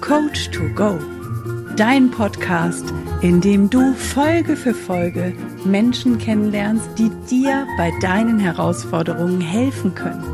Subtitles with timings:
[0.00, 0.98] Coach to Go.
[1.76, 5.34] Dein Podcast, in dem du Folge für Folge
[5.64, 10.24] Menschen kennenlernst, die dir bei deinen Herausforderungen helfen können.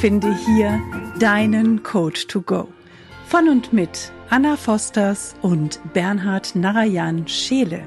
[0.00, 0.80] Finde hier
[1.20, 2.68] deinen Coach to Go.
[3.26, 7.86] Von und mit Anna Fosters und Bernhard Narayan Scheele.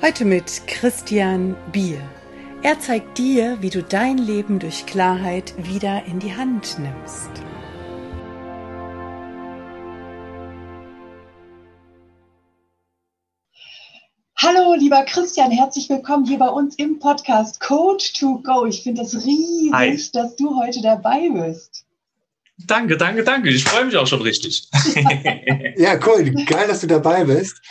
[0.00, 2.00] Heute mit Christian Bier.
[2.62, 7.30] Er zeigt dir, wie du dein Leben durch Klarheit wieder in die Hand nimmst.
[14.74, 18.66] Hallo, lieber Christian, herzlich willkommen hier bei uns im Podcast Coach to Go.
[18.66, 20.00] Ich finde es riesig, Hi.
[20.12, 21.84] dass du heute dabei bist.
[22.66, 23.50] Danke, danke, danke.
[23.50, 24.68] Ich freue mich auch schon richtig.
[25.76, 26.28] ja, cool.
[26.46, 27.62] Geil, dass du dabei bist.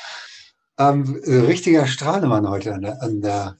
[0.78, 3.58] Ähm, richtiger Strahlemann heute an der, an der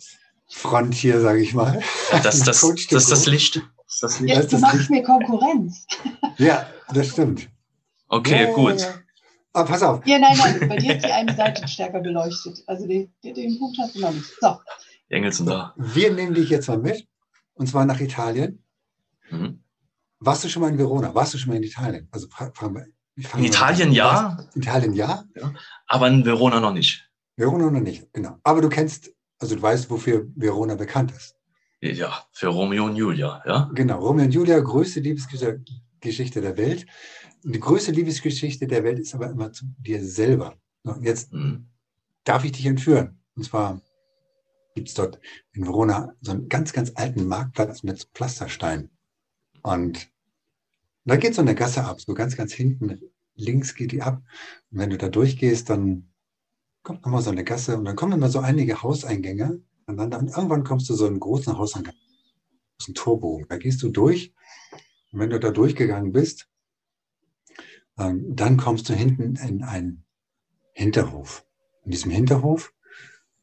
[0.48, 1.82] Front hier, sage ich mal.
[2.14, 3.56] Ja, das, das, das, das, ist das Licht.
[3.58, 4.36] Das ist das Licht.
[4.38, 5.86] Jetzt, du machst mir Konkurrenz.
[6.38, 7.50] ja, das stimmt.
[8.08, 8.80] Okay, ja, gut.
[8.80, 8.94] Ja,
[9.54, 10.06] Ah, pass auf.
[10.06, 12.64] Ja, nein, nein, bei dir ist die eine Seite stärker beleuchtet.
[12.66, 14.26] Also den, den Punkt hast du noch nicht.
[14.42, 14.58] So.
[15.10, 15.74] Die Engel sind da.
[15.78, 17.08] Wir nehmen dich jetzt mal mit,
[17.54, 18.64] und zwar nach Italien.
[19.30, 19.64] Mhm.
[20.20, 21.14] Warst du schon mal in Verona?
[21.14, 22.08] Warst du schon mal in Italien?
[22.12, 24.38] Also fragen wir, in Italien ja.
[24.56, 25.24] Italien ja?
[25.36, 25.54] ja.
[25.88, 27.08] Aber in Verona noch nicht.
[27.36, 28.38] Verona noch nicht, genau.
[28.44, 31.36] Aber du kennst, also du weißt, wofür Verona bekannt ist.
[31.80, 33.70] Ja, für Romeo und Julia, ja.
[33.74, 36.86] Genau, Romeo und Julia, größte Liebesgeschichte der Welt
[37.44, 40.56] die größte Liebesgeschichte der Welt ist aber immer zu dir selber.
[41.02, 41.68] Jetzt mhm.
[42.24, 43.20] darf ich dich entführen.
[43.36, 43.82] Und zwar
[44.76, 45.20] gibt es dort
[45.54, 48.90] in Verona so einen ganz, ganz alten Marktplatz mit Pflasterstein.
[49.62, 50.10] Und
[51.06, 53.00] da geht so eine Gasse ab, so ganz, ganz hinten
[53.36, 54.22] links geht die ab.
[54.72, 56.10] Und wenn du da durchgehst, dann
[56.84, 59.62] kommt nochmal so eine Gasse und dann kommen immer so einige Hauseingänge.
[59.86, 61.96] Und dann, dann irgendwann kommst du so einen großen Hauseingang,
[62.80, 63.48] aus einem Torbogen.
[63.50, 64.34] Da gehst du durch.
[65.12, 66.48] Und wenn du da durchgegangen bist,
[67.96, 70.04] dann kommst du hinten in einen
[70.74, 71.46] Hinterhof.
[71.86, 72.74] In diesem Hinterhof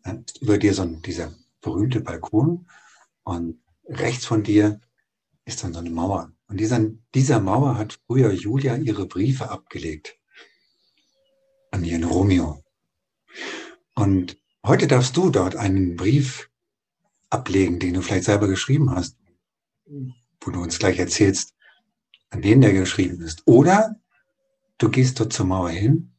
[0.05, 2.67] äh, über dir so ein, dieser berühmte Balkon
[3.23, 4.81] und rechts von dir
[5.45, 6.33] ist dann so eine Mauer.
[6.49, 6.81] Und dieser,
[7.15, 10.19] dieser Mauer hat früher Julia ihre Briefe abgelegt
[11.71, 12.65] an ihren Romeo.
[13.95, 16.51] Und heute darfst du dort einen Brief
[17.29, 19.17] ablegen, den du vielleicht selber geschrieben hast,
[19.87, 21.55] wo du uns gleich erzählst,
[22.31, 23.43] an wen der geschrieben ist.
[23.47, 24.01] Oder
[24.81, 26.11] Du gehst dort zur Mauer hin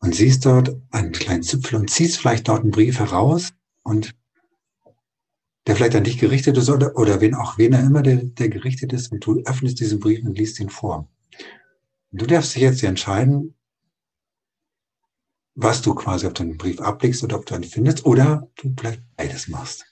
[0.00, 4.14] und siehst dort einen kleinen Zipfel und ziehst vielleicht dort einen Brief heraus und
[5.66, 8.50] der vielleicht an dich gerichtet ist oder, oder wen auch wen er immer der, der
[8.50, 11.08] gerichtet ist und du öffnest diesen Brief und liest ihn vor.
[12.10, 13.54] Und du darfst dich jetzt entscheiden,
[15.54, 19.02] was du quasi auf deinen Brief ablegst oder ob du ihn findest oder du vielleicht
[19.16, 19.86] beides machst.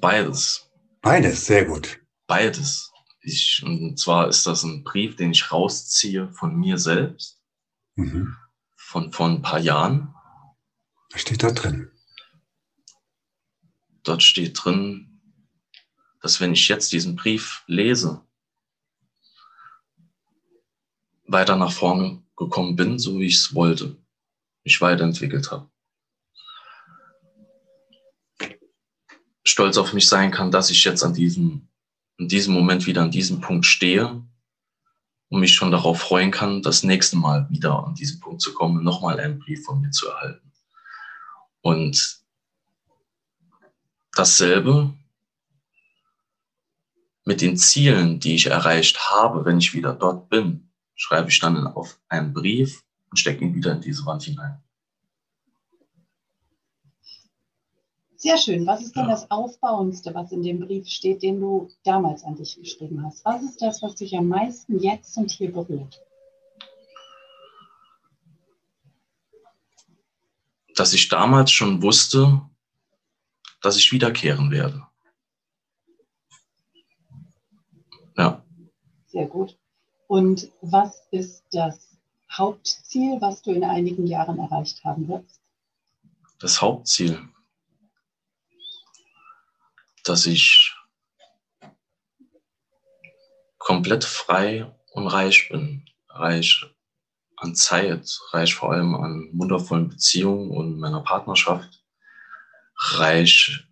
[0.00, 0.70] Beides.
[1.00, 2.00] Beides, sehr gut.
[2.28, 2.91] Beides.
[3.22, 7.40] Ich, und zwar ist das ein Brief, den ich rausziehe von mir selbst,
[7.94, 8.36] mhm.
[8.76, 10.12] von vor ein paar Jahren.
[11.12, 11.90] Was steht da drin?
[14.02, 15.20] Dort steht drin,
[16.20, 18.26] dass wenn ich jetzt diesen Brief lese,
[21.24, 23.96] weiter nach vorne gekommen bin, so wie ich es wollte,
[24.64, 25.70] mich weiterentwickelt habe.
[29.44, 31.68] Stolz auf mich sein kann, dass ich jetzt an diesem
[32.22, 34.22] in diesem Moment wieder an diesem Punkt stehe
[35.28, 38.84] und mich schon darauf freuen kann, das nächste Mal wieder an diesen Punkt zu kommen,
[38.84, 40.52] nochmal einen Brief von mir zu erhalten.
[41.62, 42.20] Und
[44.14, 44.94] dasselbe
[47.24, 51.66] mit den Zielen, die ich erreicht habe, wenn ich wieder dort bin, schreibe ich dann
[51.66, 54.62] auf einen Brief und stecke ihn wieder in diese Wand hinein.
[58.22, 58.64] Sehr schön.
[58.68, 62.56] Was ist denn das Aufbauendste, was in dem Brief steht, den du damals an dich
[62.56, 63.24] geschrieben hast?
[63.24, 66.00] Was ist das, was dich am meisten jetzt und hier berührt?
[70.76, 72.40] Dass ich damals schon wusste,
[73.60, 74.86] dass ich wiederkehren werde.
[78.16, 78.44] Ja.
[79.08, 79.58] Sehr gut.
[80.06, 81.98] Und was ist das
[82.30, 85.40] Hauptziel, was du in einigen Jahren erreicht haben wirst?
[86.38, 87.28] Das Hauptziel
[90.04, 90.74] dass ich
[93.58, 95.84] komplett frei und reich bin.
[96.08, 96.66] Reich
[97.36, 101.82] an Zeit, reich vor allem an wundervollen Beziehungen und meiner Partnerschaft,
[102.76, 103.64] reich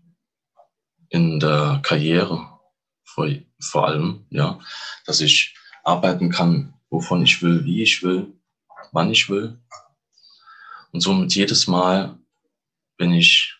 [1.09, 2.59] in der Karriere
[3.05, 3.29] vor,
[3.61, 4.59] vor allem, ja,
[5.07, 5.55] dass ich
[5.85, 8.33] arbeiten kann, wovon ich will, wie ich will,
[8.93, 9.61] wann ich will.
[10.93, 12.19] Und somit jedes Mal,
[12.99, 13.60] wenn ich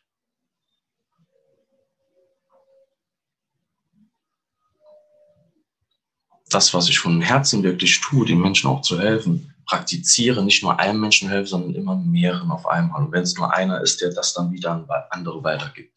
[6.55, 10.79] das, was ich von Herzen wirklich tue, den Menschen auch zu helfen, praktiziere, nicht nur
[10.79, 13.05] einem Menschen helfe, sondern immer mehreren auf einmal.
[13.05, 15.95] Und wenn es nur einer ist, der das dann wieder an andere weitergibt.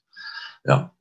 [0.63, 0.95] Ja.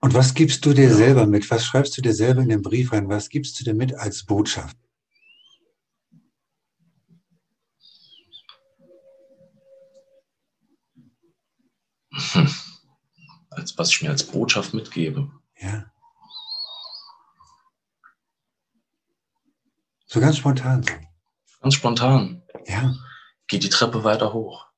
[0.00, 0.94] Und was gibst du dir ja.
[0.94, 1.50] selber mit?
[1.50, 3.08] Was schreibst du dir selber in den Brief rein?
[3.08, 4.76] Was gibst du dir mit als Botschaft?
[12.32, 12.48] Hm.
[13.50, 15.30] Als was ich mir als Botschaft mitgebe.
[15.60, 15.84] Ja.
[20.14, 20.84] So ganz spontan.
[20.84, 20.92] So.
[21.60, 22.42] Ganz spontan.
[22.68, 22.94] Ja.
[23.48, 24.68] Geh die Treppe weiter hoch.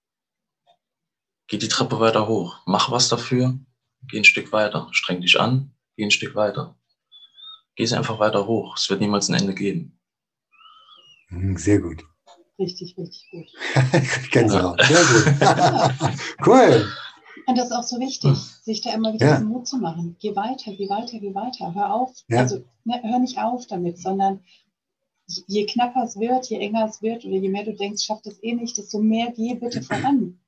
[1.46, 2.56] Geh die Treppe weiter hoch.
[2.64, 3.58] Mach was dafür.
[4.08, 4.88] Geh ein Stück weiter.
[4.92, 5.74] Streng dich an.
[5.94, 6.78] Geh ein Stück weiter.
[7.74, 8.78] Geh es einfach weiter hoch.
[8.78, 10.00] Es wird niemals ein Ende geben.
[11.28, 12.02] Hm, sehr gut.
[12.58, 13.46] Richtig, richtig gut.
[14.30, 14.80] Gänsehaut.
[14.86, 16.18] Sehr gut.
[16.46, 16.90] cool.
[17.44, 18.62] Und das ist auch so wichtig, hm.
[18.62, 19.40] sich da immer wieder ja.
[19.40, 20.16] Mut zu machen.
[20.18, 21.74] Geh weiter, geh weiter, geh weiter.
[21.74, 22.14] Hör auf.
[22.28, 22.38] Ja.
[22.38, 24.40] Also ne, hör nicht auf damit, sondern
[25.26, 28.42] je knapper es wird, je enger es wird oder je mehr du denkst, schafft es
[28.42, 30.38] eh nicht, desto mehr geh bitte voran.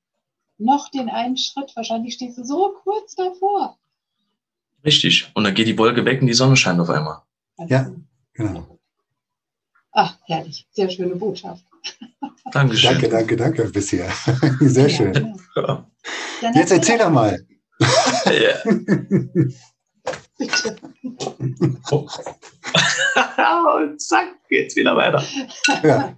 [0.59, 3.79] Noch den einen Schritt, wahrscheinlich stehst du so kurz davor.
[4.85, 5.31] Richtig.
[5.35, 7.23] Und dann geht die Wolke weg und die Sonne scheint auf einmal.
[7.57, 7.93] Also, ja,
[8.33, 8.79] genau.
[9.93, 10.67] Ach, herrlich.
[10.71, 11.65] Sehr schöne Botschaft.
[12.53, 12.93] Dankeschön.
[12.93, 14.11] Danke, danke, danke bisher.
[14.61, 15.39] Sehr schön.
[15.57, 15.87] Ja.
[16.55, 17.45] Jetzt erzähl doch mal.
[18.27, 18.63] Ja.
[20.39, 20.77] Bitte.
[23.77, 25.25] Und zack, geht's wieder weiter.
[25.83, 26.15] Ja.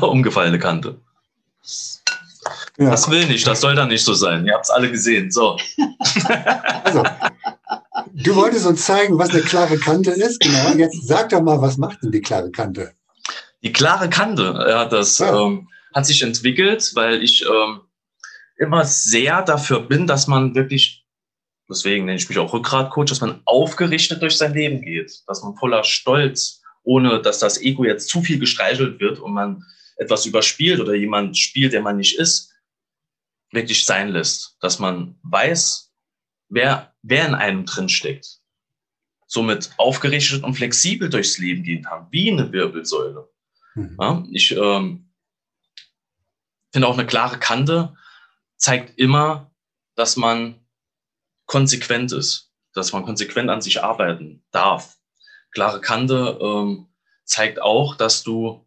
[0.00, 1.00] Umgefallene Kante.
[2.78, 2.90] Ja.
[2.90, 4.44] Das will nicht, das soll dann nicht so sein.
[4.46, 5.30] Ihr habt es alle gesehen.
[5.30, 5.58] So.
[6.84, 7.02] Also,
[8.12, 10.38] du wolltest uns zeigen, was eine klare Kante ist.
[10.40, 10.74] Genau.
[10.76, 12.92] Jetzt sag doch mal, was macht denn die klare Kante?
[13.62, 15.34] Die klare Kante, ja, das ja.
[15.34, 17.80] Ähm, hat sich entwickelt, weil ich ähm,
[18.58, 21.03] immer sehr dafür bin, dass man wirklich
[21.74, 25.56] deswegen nenne ich mich auch Rückgratcoach, dass man aufgerichtet durch sein Leben geht, dass man
[25.56, 29.64] voller Stolz, ohne dass das Ego jetzt zu viel gestreichelt wird und man
[29.96, 32.52] etwas überspielt oder jemand spielt, der man nicht ist,
[33.50, 35.92] wirklich sein lässt, dass man weiß,
[36.48, 38.40] wer, wer in einem drin steckt.
[39.26, 43.28] Somit aufgerichtet und flexibel durchs Leben gehen kann, wie eine Wirbelsäule.
[43.74, 43.96] Mhm.
[44.00, 45.10] Ja, ich ähm,
[46.72, 47.96] finde auch eine klare Kante
[48.56, 49.52] zeigt immer,
[49.94, 50.63] dass man
[51.46, 54.98] konsequent ist, dass man konsequent an sich arbeiten darf.
[55.50, 56.88] Klare Kante ähm,
[57.24, 58.66] zeigt auch, dass du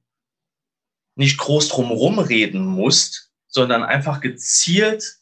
[1.15, 5.19] nicht groß drumherum reden musst, sondern einfach gezielt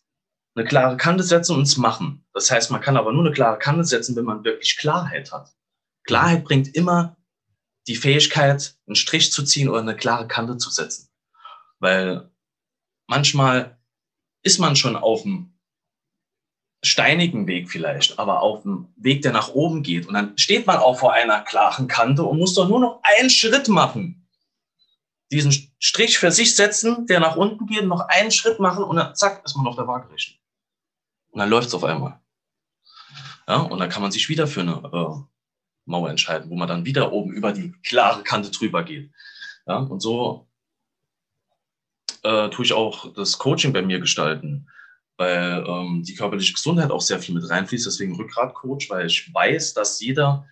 [0.55, 2.25] eine klare Kante setzen und es machen.
[2.33, 5.53] Das heißt, man kann aber nur eine klare Kante setzen, wenn man wirklich Klarheit hat.
[6.03, 7.17] Klarheit bringt immer
[7.87, 11.09] die Fähigkeit, einen Strich zu ziehen oder eine klare Kante zu setzen.
[11.79, 12.31] Weil
[13.07, 13.77] manchmal
[14.43, 15.54] ist man schon auf dem
[16.85, 20.07] steinigen Weg vielleicht, aber auf dem Weg, der nach oben geht.
[20.07, 23.29] Und dann steht man auch vor einer klaren Kante und muss doch nur noch einen
[23.29, 24.27] Schritt machen.
[25.31, 29.15] Diesen Strich für sich setzen, der nach unten geht, noch einen Schritt machen und dann
[29.15, 30.37] zack, ist man auf der Waagerechten.
[31.31, 32.19] Und dann läuft es auf einmal.
[33.47, 35.23] Ja, und dann kann man sich wieder für eine äh,
[35.85, 39.11] Mauer entscheiden, wo man dann wieder oben über die klare Kante drüber geht.
[39.67, 40.47] Ja, und so
[42.23, 44.67] äh, tue ich auch das Coaching bei mir gestalten
[45.17, 47.85] weil ähm, die körperliche Gesundheit auch sehr viel mit reinfließt.
[47.85, 50.47] Deswegen Rückgratcoach, weil ich weiß, dass jeder,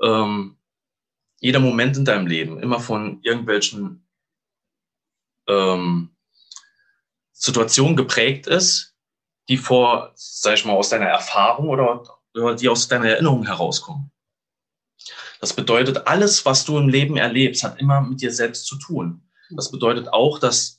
[0.00, 0.56] ähm,
[1.40, 4.06] jeder Moment in deinem Leben immer von irgendwelchen
[5.48, 6.16] ähm,
[7.32, 8.94] Situationen geprägt ist,
[9.48, 12.02] die vor, sag ich mal, aus deiner Erfahrung oder,
[12.34, 14.10] oder die aus deiner Erinnerung herauskommen.
[15.40, 19.22] Das bedeutet, alles, was du im Leben erlebst, hat immer mit dir selbst zu tun.
[19.50, 20.75] Das bedeutet auch, dass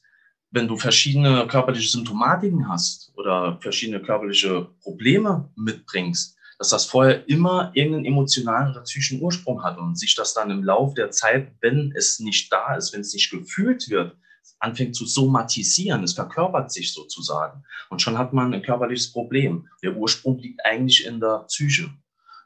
[0.51, 7.71] wenn du verschiedene körperliche Symptomatiken hast oder verschiedene körperliche Probleme mitbringst, dass das vorher immer
[7.73, 11.93] irgendeinen emotionalen oder psychischen Ursprung hat und sich das dann im Laufe der Zeit, wenn
[11.95, 14.17] es nicht da ist, wenn es nicht gefühlt wird,
[14.59, 17.63] anfängt zu somatisieren, es verkörpert sich sozusagen.
[17.89, 19.67] Und schon hat man ein körperliches Problem.
[19.83, 21.91] Der Ursprung liegt eigentlich in der Psyche.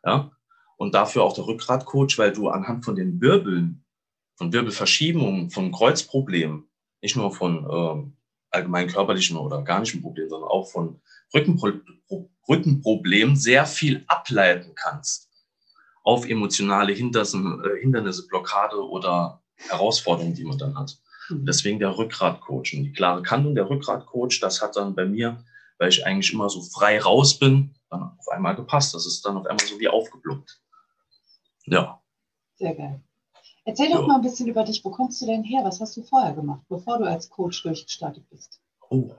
[0.03, 0.31] Ja?
[0.77, 3.85] Und dafür auch der Rückgratcoach, weil du anhand von den Wirbeln,
[4.35, 6.65] von Wirbelverschiebungen, von Kreuzproblemen,
[7.01, 8.17] nicht nur von ähm,
[8.49, 11.01] allgemein körperlichen oder organischen Problemen, sondern auch von
[11.33, 11.71] Rückenpro
[12.49, 15.31] Rückenproblemen sehr viel ableiten kannst
[16.03, 20.97] auf emotionale Hindernisse, äh, Hindernisse, Blockade oder Herausforderungen, die man dann hat.
[21.29, 21.45] Mhm.
[21.45, 22.73] Deswegen der Rückgratcoach.
[22.73, 25.43] Und die klare Kante der Rückgratcoach, das hat dann bei mir,
[25.77, 28.93] weil ich eigentlich immer so frei raus bin, dann auf einmal gepasst.
[28.93, 30.59] Das ist dann auf einmal so wie aufgeblockt.
[31.65, 32.01] Ja.
[32.55, 33.03] Sehr geil.
[33.63, 34.83] Erzähl doch mal ein bisschen über dich.
[34.83, 35.61] Wo kommst du denn her?
[35.63, 38.59] Was hast du vorher gemacht, bevor du als Coach durchgestartet bist?
[38.89, 39.11] Oh.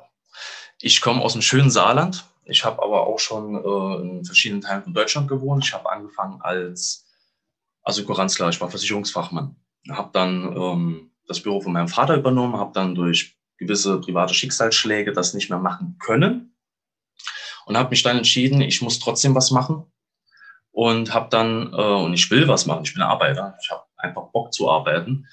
[0.81, 2.25] Ich komme aus dem schönen Saarland.
[2.45, 5.65] Ich habe aber auch schon äh, in verschiedenen Teilen von Deutschland gewohnt.
[5.65, 7.07] Ich habe angefangen als
[7.85, 9.55] Assekuranzler, ich war Versicherungsfachmann.
[9.89, 15.13] Habe dann ähm, das Büro von meinem Vater übernommen, habe dann durch gewisse private Schicksalsschläge
[15.13, 16.57] das nicht mehr machen können
[17.67, 19.92] und habe mich dann entschieden, ich muss trotzdem was machen
[20.73, 24.31] und habe dann, äh, und ich will was machen, ich bin Arbeiter, ich habe einfach
[24.33, 25.29] Bock zu arbeiten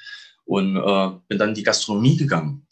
[0.45, 2.67] und äh, bin dann in die Gastronomie gegangen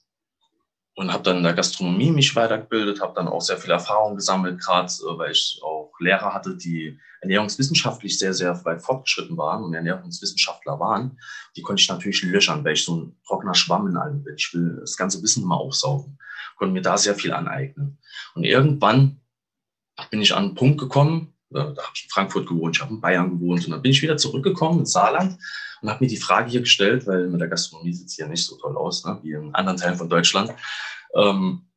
[0.96, 4.60] und habe dann in der Gastronomie mich weitergebildet, habe dann auch sehr viel Erfahrung gesammelt,
[4.60, 9.74] gerade äh, weil ich auch Lehrer hatte, die ernährungswissenschaftlich sehr, sehr weit fortgeschritten waren und
[9.74, 11.20] Ernährungswissenschaftler waren.
[11.56, 14.36] Die konnte ich natürlich löchern, weil ich so ein trockener Schwamm in allem bin.
[14.36, 16.20] Ich will das ganze Wissen immer aufsaugen,
[16.56, 17.98] konnte mir da sehr viel aneignen.
[18.36, 19.22] Und irgendwann
[20.12, 22.94] bin ich an einen Punkt gekommen, da, da habe ich in Frankfurt gewohnt, ich habe
[22.94, 25.38] in Bayern gewohnt und dann bin ich wieder zurückgekommen ins Saarland
[25.82, 28.46] und habe mir die Frage hier gestellt, weil mit der Gastronomie sieht es hier nicht
[28.46, 30.54] so toll aus, ne, wie in anderen Teilen von Deutschland.
[31.16, 31.68] Ähm,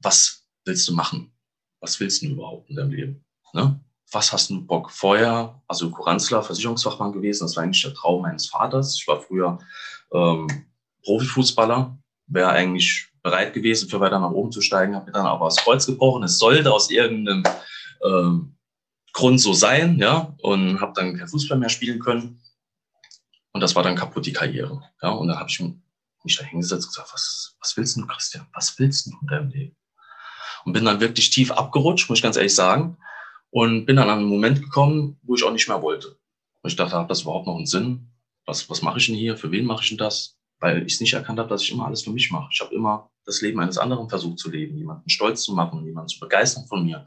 [0.00, 1.32] was willst du machen?
[1.80, 3.24] Was willst du überhaupt in deinem Leben?
[3.52, 3.80] Ne?
[4.10, 4.90] Was hast du Bock?
[4.90, 8.96] Vorher, also Kuranzler, Versicherungsfachmann gewesen, das war eigentlich der Traum meines Vaters.
[8.96, 9.58] Ich war früher
[10.12, 10.46] ähm,
[11.04, 15.46] Profifußballer, wäre eigentlich bereit gewesen, für weiter nach oben zu steigen, habe mir dann aber
[15.46, 16.24] das Kreuz gebrochen.
[16.24, 17.44] Es sollte aus irgendeinem
[18.04, 18.56] ähm,
[19.12, 22.40] Grund so sein, ja, und habe dann kein Fußball mehr spielen können.
[23.52, 24.82] Und das war dann kaputt, die Karriere.
[25.02, 25.62] Ja, und dann habe ich
[26.24, 28.46] mich da hingesetzt und gesagt, was, was willst du, Christian?
[28.54, 29.76] Was willst du in deinem Leben?
[30.64, 32.96] Und bin dann wirklich tief abgerutscht, muss ich ganz ehrlich sagen.
[33.50, 36.08] Und bin dann an einen Moment gekommen, wo ich auch nicht mehr wollte.
[36.62, 38.08] Und ich dachte, hat das überhaupt noch einen Sinn?
[38.46, 39.36] Was, was mache ich denn hier?
[39.36, 40.38] Für wen mache ich denn das?
[40.58, 42.48] Weil ich es nicht erkannt habe, dass ich immer alles für mich mache.
[42.52, 46.08] Ich habe immer das Leben eines anderen versucht zu leben, jemanden stolz zu machen, jemanden
[46.08, 47.06] zu begeistern von mir.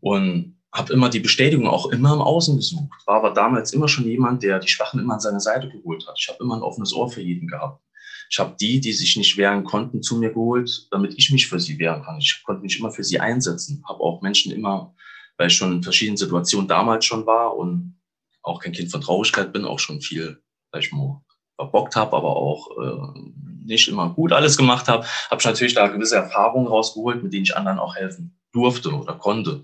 [0.00, 3.06] Und habe immer die Bestätigung auch immer im Außen gesucht.
[3.06, 6.16] War aber damals immer schon jemand, der die Schwachen immer an seine Seite geholt hat.
[6.18, 7.82] Ich habe immer ein offenes Ohr für jeden gehabt.
[8.30, 11.58] Ich habe die, die sich nicht wehren konnten, zu mir geholt, damit ich mich für
[11.58, 12.18] sie wehren kann.
[12.18, 13.82] Ich konnte mich immer für sie einsetzen.
[13.88, 14.94] Habe auch Menschen immer,
[15.36, 18.00] weil ich schon in verschiedenen Situationen damals schon war und
[18.42, 21.20] auch kein Kind von Traurigkeit bin, auch schon viel, weil ich mal
[21.56, 23.20] verbockt habe, aber auch äh,
[23.64, 27.42] nicht immer gut alles gemacht habe, habe ich natürlich da gewisse Erfahrungen rausgeholt, mit denen
[27.42, 29.62] ich anderen auch helfen durfte oder konnte.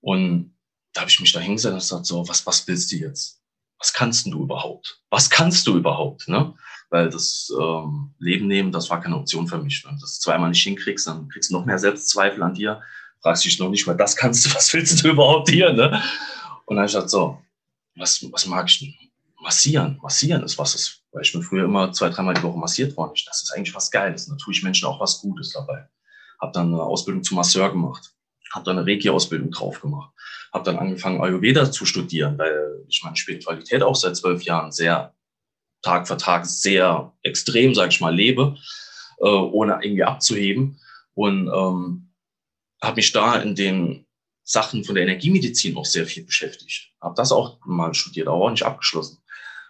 [0.00, 0.56] Und
[0.92, 3.40] da habe ich mich da hingesetzt und gesagt, so, was, was willst du jetzt?
[3.78, 5.00] Was kannst du überhaupt?
[5.10, 6.26] Was kannst du überhaupt?
[6.28, 6.54] Ne?
[6.88, 9.84] Weil das ähm, Leben nehmen, das war keine Option für mich.
[9.84, 12.80] Wenn du das zweimal nicht hinkriegst, dann kriegst du noch mehr Selbstzweifel an dir.
[13.20, 15.72] Fragst dich noch nicht mal, das kannst du, was willst du überhaupt hier?
[15.72, 16.02] Ne?
[16.64, 17.42] Und dann habe ich gesagt, so,
[17.96, 18.94] was, was mag ich denn?
[19.42, 19.98] Massieren.
[20.02, 23.12] Massieren ist was, ist, weil ich bin früher immer zwei, dreimal die Woche massiert worden.
[23.26, 24.26] Das ist eigentlich was Geiles.
[24.26, 25.86] Da tue ich Menschen auch was Gutes dabei.
[26.40, 28.15] Habe dann eine Ausbildung zum Masseur gemacht
[28.52, 30.12] habe dann eine Reiki-Ausbildung drauf gemacht,
[30.52, 35.14] habe dann angefangen, Ayurveda zu studieren, weil ich meine Spiritualität auch seit zwölf Jahren sehr
[35.82, 38.56] Tag für Tag sehr extrem, sage ich mal, lebe,
[39.18, 40.80] äh, ohne irgendwie abzuheben.
[41.14, 42.12] Und ähm,
[42.82, 44.06] habe mich da in den
[44.42, 46.92] Sachen von der Energiemedizin auch sehr viel beschäftigt.
[47.00, 49.18] Habe das auch mal studiert, aber auch nicht abgeschlossen.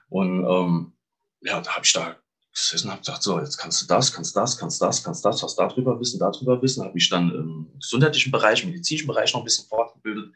[0.09, 0.93] Und ähm,
[1.41, 2.17] ja, da habe ich da
[2.57, 5.57] gesessen habe gesagt, so, jetzt kannst du das, kannst das, kannst das, kannst das, was
[5.57, 6.83] darüber wissen, darüber wissen.
[6.83, 10.33] Habe mich dann im gesundheitlichen Bereich, im medizinischen Bereich noch ein bisschen fortgebildet.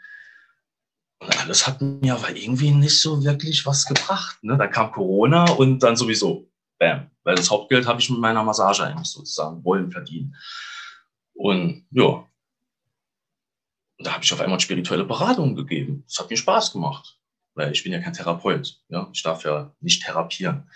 [1.18, 4.42] Und alles hat mir aber irgendwie nicht so wirklich was gebracht.
[4.42, 4.56] Ne?
[4.56, 7.10] Da kam Corona und dann sowieso, bam.
[7.24, 10.36] Weil das Hauptgeld habe ich mit meiner Massage eigentlich sozusagen wollen verdienen.
[11.34, 12.26] Und ja,
[13.98, 16.04] und da habe ich auf einmal spirituelle Beratungen gegeben.
[16.06, 17.18] Das hat mir Spaß gemacht,
[17.54, 18.80] weil ich bin ja kein Therapeut.
[18.88, 19.08] Ja?
[19.12, 20.70] Ich darf ja nicht therapieren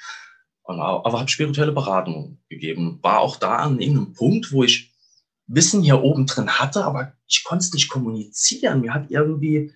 [0.64, 2.98] aber habe spirituelle Beratung gegeben.
[3.02, 4.92] War auch da an irgendeinem Punkt, wo ich
[5.46, 8.80] Wissen hier oben drin hatte, aber ich konnte es nicht kommunizieren.
[8.80, 9.74] Mir hat irgendwie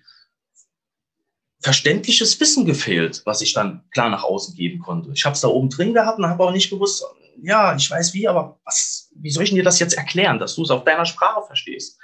[1.61, 5.11] verständliches Wissen gefehlt, was ich dann klar nach außen geben konnte.
[5.13, 7.03] Ich habe es da oben drin gehabt und habe auch nicht gewusst,
[7.41, 10.63] ja, ich weiß wie, aber was, wie soll ich dir das jetzt erklären, dass du
[10.63, 11.99] es auf deiner Sprache verstehst?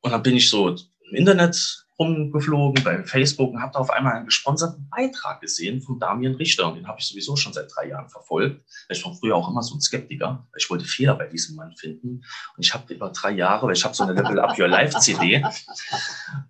[0.00, 4.14] Und dann bin ich so im Internet rumgeflogen bei Facebook und habe da auf einmal
[4.14, 6.68] einen gesponserten Beitrag gesehen von Damian Richter.
[6.68, 8.64] Und den habe ich sowieso schon seit drei Jahren verfolgt.
[8.88, 10.46] Ich war früher auch immer so ein Skeptiker.
[10.56, 12.24] Ich wollte Fehler bei diesem Mann finden.
[12.56, 14.98] Und ich habe über drei Jahre, weil ich habe so eine Level Up Your Life
[15.00, 15.44] CD.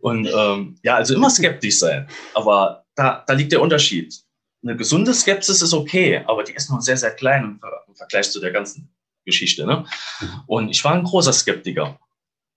[0.01, 2.07] Und ähm, ja, also immer skeptisch sein.
[2.35, 4.15] Aber da, da liegt der Unterschied.
[4.63, 8.31] Eine gesunde Skepsis ist okay, aber die ist nur sehr, sehr klein im, im Vergleich
[8.31, 8.93] zu der ganzen
[9.25, 9.67] Geschichte.
[9.67, 9.87] Ne?
[10.47, 11.99] Und ich war ein großer Skeptiker.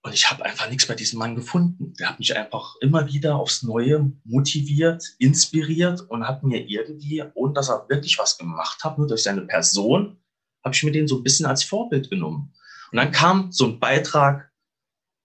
[0.03, 1.93] Und ich habe einfach nichts bei diesem Mann gefunden.
[1.99, 7.53] Der hat mich einfach immer wieder aufs Neue motiviert, inspiriert und hat mir irgendwie, ohne
[7.53, 10.17] dass er wirklich was gemacht hat, nur durch seine Person,
[10.63, 12.51] habe ich mir den so ein bisschen als Vorbild genommen.
[12.91, 14.51] Und dann kam so ein Beitrag,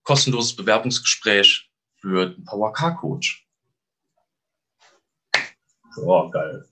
[0.02, 3.48] kostenloses Bewerbungsgespräch für den Power Car Coach.
[5.96, 6.66] Oh, geil.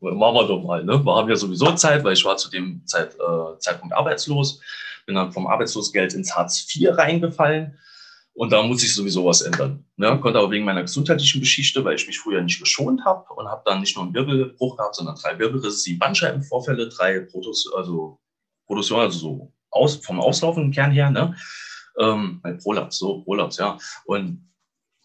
[0.00, 1.04] Machen wir doch mal, ne?
[1.04, 4.60] Wir haben ja sowieso Zeit, weil ich war zu dem Zeit, äh, Zeitpunkt arbeitslos
[5.10, 7.76] bin dann vom Arbeitslosengeld ins Hartz IV reingefallen.
[8.32, 9.84] Und da muss ich sowieso was ändern.
[9.96, 10.20] Ne?
[10.20, 13.62] Konnte aber wegen meiner gesundheitlichen Geschichte, weil ich mich früher nicht geschont habe und habe
[13.66, 18.20] dann nicht nur einen Wirbelbruch gehabt, sondern drei Wirbelrisse, sieben Bandscheibenvorfälle, drei Protos, also
[18.66, 21.34] Produktion, also so aus, vom auslaufenden Kern her, ne?
[21.98, 23.76] Ähm, Prolaps, so Prolaps, ja.
[24.04, 24.48] Und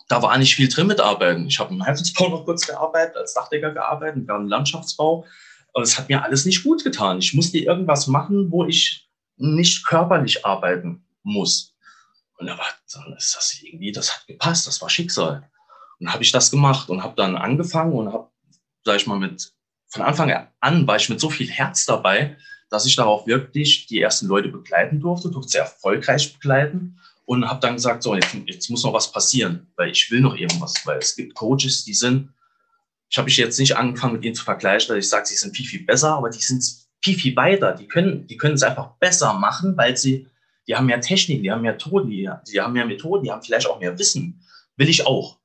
[0.07, 1.47] da war nicht viel drin mit Arbeiten.
[1.47, 5.25] Ich habe im Heizungsbau noch kurz gearbeitet, als Dachdecker gearbeitet, im Landschaftsbau.
[5.74, 7.17] Aber es hat mir alles nicht gut getan.
[7.17, 9.04] Ich musste irgendwas machen, wo ich
[9.38, 11.75] nicht körperlich arbeiten muss.
[12.38, 15.50] Und da war, dann ist das irgendwie, das hat gepasst, das war Schicksal.
[16.00, 18.30] Und habe ich das gemacht und habe dann angefangen und habe,
[18.84, 19.54] sag ich mal, mit
[19.88, 22.36] von Anfang an war ich mit so viel Herz dabei,
[22.70, 27.62] dass ich darauf wirklich die ersten Leute begleiten durfte, durfte sehr erfolgreich begleiten und habe
[27.62, 30.98] dann gesagt, so, jetzt, jetzt, muss noch was passieren, weil ich will noch irgendwas, weil
[30.98, 32.34] es gibt Coaches, die sind,
[33.10, 35.56] ich habe mich jetzt nicht angefangen, mit ihnen zu vergleichen, dass ich sage, sie sind
[35.56, 36.63] viel, viel besser, aber die sind
[37.05, 37.74] viel, viel weiter.
[37.74, 40.27] Die können, die können es einfach besser machen, weil sie,
[40.67, 43.43] die haben mehr Technik, die haben mehr Methoden, die, die haben mehr Methoden, die haben
[43.43, 44.41] vielleicht auch mehr Wissen.
[44.75, 45.35] Will ich auch.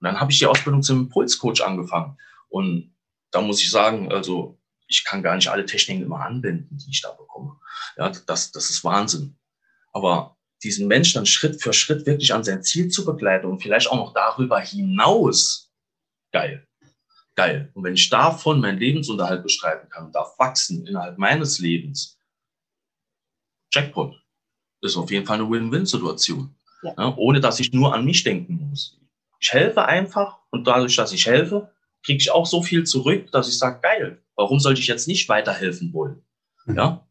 [0.00, 2.16] Und dann habe ich die Ausbildung zum Impulscoach angefangen.
[2.48, 2.94] Und
[3.32, 7.02] da muss ich sagen, also ich kann gar nicht alle Techniken immer anwenden, die ich
[7.02, 7.56] da bekomme.
[7.96, 9.36] Ja, das, das ist Wahnsinn.
[9.92, 13.90] Aber diesen Menschen dann Schritt für Schritt wirklich an sein Ziel zu begleiten und vielleicht
[13.90, 15.72] auch noch darüber hinaus,
[16.30, 16.66] geil
[17.42, 17.70] geil.
[17.74, 22.18] Und wenn ich davon meinen Lebensunterhalt bestreiten kann, darf wachsen innerhalb meines Lebens,
[23.72, 24.14] Jackpot.
[24.82, 26.54] ist auf jeden Fall eine Win-Win-Situation.
[26.82, 26.94] Ja.
[26.96, 28.98] Ja, ohne dass ich nur an mich denken muss.
[29.40, 31.72] Ich helfe einfach und dadurch, dass ich helfe,
[32.04, 35.28] kriege ich auch so viel zurück, dass ich sage, geil, warum sollte ich jetzt nicht
[35.28, 36.22] weiterhelfen wollen?
[36.66, 36.76] Mhm.
[36.76, 37.06] Ja?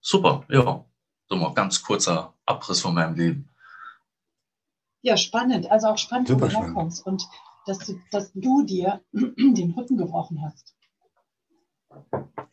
[0.00, 0.84] Super, ja.
[1.28, 3.48] So mal ganz kurzer Abriss von meinem Leben.
[5.02, 5.70] Ja, spannend.
[5.70, 7.06] Also auch spannend, wo du herkommst.
[7.06, 7.24] Und
[7.66, 10.74] dass du, dass du dir den Rücken gebrochen hast.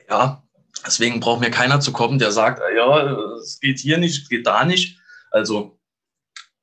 [0.09, 0.43] Ja,
[0.85, 4.45] deswegen braucht mir keiner zu kommen, der sagt, ja, es geht hier nicht, es geht
[4.45, 4.99] da nicht.
[5.31, 5.79] Also,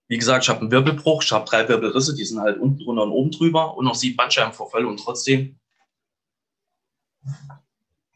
[0.09, 3.05] wie gesagt, ich habe einen Wirbelbruch, ich habe drei Wirbelrisse, die sind halt unten drunter
[3.05, 5.59] und oben drüber und noch sieben Bandscheibenvorfälle und trotzdem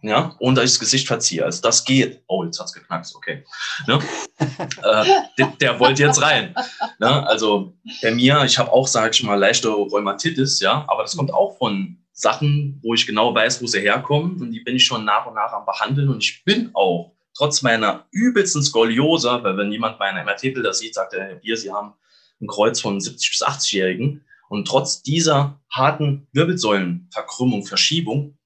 [0.04, 1.44] ja, ohne dass ich das Gesicht verziehe.
[1.44, 2.22] Also das geht.
[2.26, 3.42] Oh, jetzt hat es geknackst, okay.
[3.86, 3.98] Ne?
[4.38, 5.04] äh,
[5.38, 6.54] der, der wollte jetzt rein.
[6.98, 7.26] Ne?
[7.26, 11.32] Also bei mir, ich habe auch, sage ich mal, leichte Rheumatitis, ja, aber das kommt
[11.32, 15.06] auch von Sachen, wo ich genau weiß, wo sie herkommen und die bin ich schon
[15.06, 19.72] nach und nach am behandeln und ich bin auch trotz meiner übelsten Skoliose, weil wenn
[19.72, 21.94] jemand meine MRT-Bilder sieht, sagt er, hier, Sie haben
[22.42, 28.36] ein Kreuz von 70 bis 80-Jährigen und trotz dieser harten Wirbelsäulenverkrümmung, Verschiebung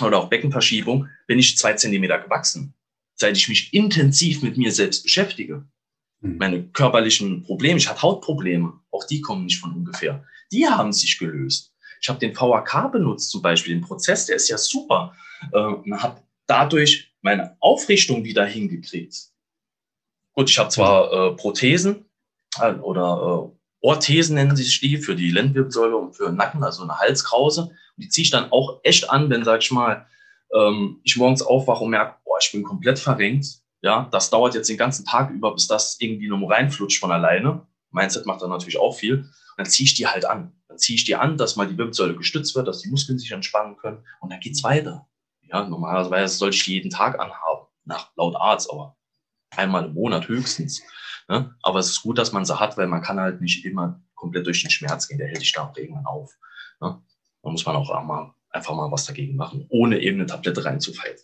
[0.00, 2.74] oder auch Beckenverschiebung, bin ich zwei Zentimeter gewachsen,
[3.14, 5.64] seit ich mich intensiv mit mir selbst beschäftige.
[6.20, 6.36] Mhm.
[6.38, 10.24] Meine körperlichen Probleme, ich hatte Hautprobleme, auch die kommen nicht von ungefähr.
[10.52, 11.74] Die haben sich gelöst.
[12.00, 15.16] Ich habe den VHK benutzt zum Beispiel, den Prozess, der ist ja super.
[15.52, 19.16] Äh, und habe dadurch meine Aufrichtung wieder hingekriegt.
[20.32, 22.04] Gut, ich habe zwar äh, Prothesen
[22.60, 26.82] äh, oder äh, Orthesen nennen sich die für die Lendenwirbelsäule und für den Nacken, also
[26.82, 27.70] eine Halskrause.
[27.96, 30.06] Die ziehe ich dann auch echt an, wenn, sag ich mal,
[30.54, 33.46] ähm, ich morgens aufwache und merke, boah, ich bin komplett verrenkt.
[33.80, 37.66] Ja, das dauert jetzt den ganzen Tag über, bis das irgendwie nur reinflutscht von alleine.
[37.90, 39.18] Mindset macht dann natürlich auch viel.
[39.18, 40.52] Und dann ziehe ich die halt an.
[40.68, 43.30] Dann ziehe ich die an, dass mal die Wirbelsäule gestützt wird, dass die Muskeln sich
[43.30, 44.04] entspannen können.
[44.20, 45.08] Und dann geht's weiter.
[45.42, 48.96] Ja, normalerweise sollte ich die jeden Tag anhaben, nach laut Arzt, aber
[49.56, 50.82] einmal im Monat höchstens.
[51.28, 51.54] Ne?
[51.62, 54.46] Aber es ist gut, dass man sie hat, weil man kann halt nicht immer komplett
[54.46, 55.18] durch den Schmerz gehen.
[55.18, 56.36] Der hält sich da auch irgendwann auf.
[56.80, 57.00] Ne?
[57.42, 61.16] Da muss man auch mal, einfach mal was dagegen machen, ohne eben eine Tablette reinzufallen.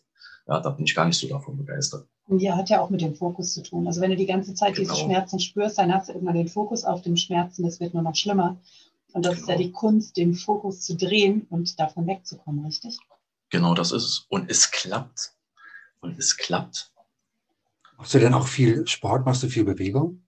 [0.46, 2.06] Ja, da bin ich gar nicht so davon begeistert.
[2.26, 3.86] Und ja, hat ja auch mit dem Fokus zu tun.
[3.86, 4.92] Also wenn du die ganze Zeit genau.
[4.92, 8.02] diese Schmerzen spürst, dann hast du irgendwann den Fokus auf dem Schmerzen, das wird nur
[8.02, 8.58] noch schlimmer.
[9.14, 9.42] Und das genau.
[9.42, 9.66] ist ja genau.
[9.66, 12.98] die Kunst, den Fokus zu drehen und davon wegzukommen, richtig?
[13.50, 14.26] Genau das ist es.
[14.28, 15.32] Und es klappt.
[16.00, 16.90] Und es klappt.
[17.96, 19.24] Machst du denn auch viel Sport?
[19.24, 20.26] Machst du viel Bewegung?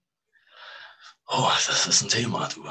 [1.29, 2.65] Oh, das ist ein Thema, du.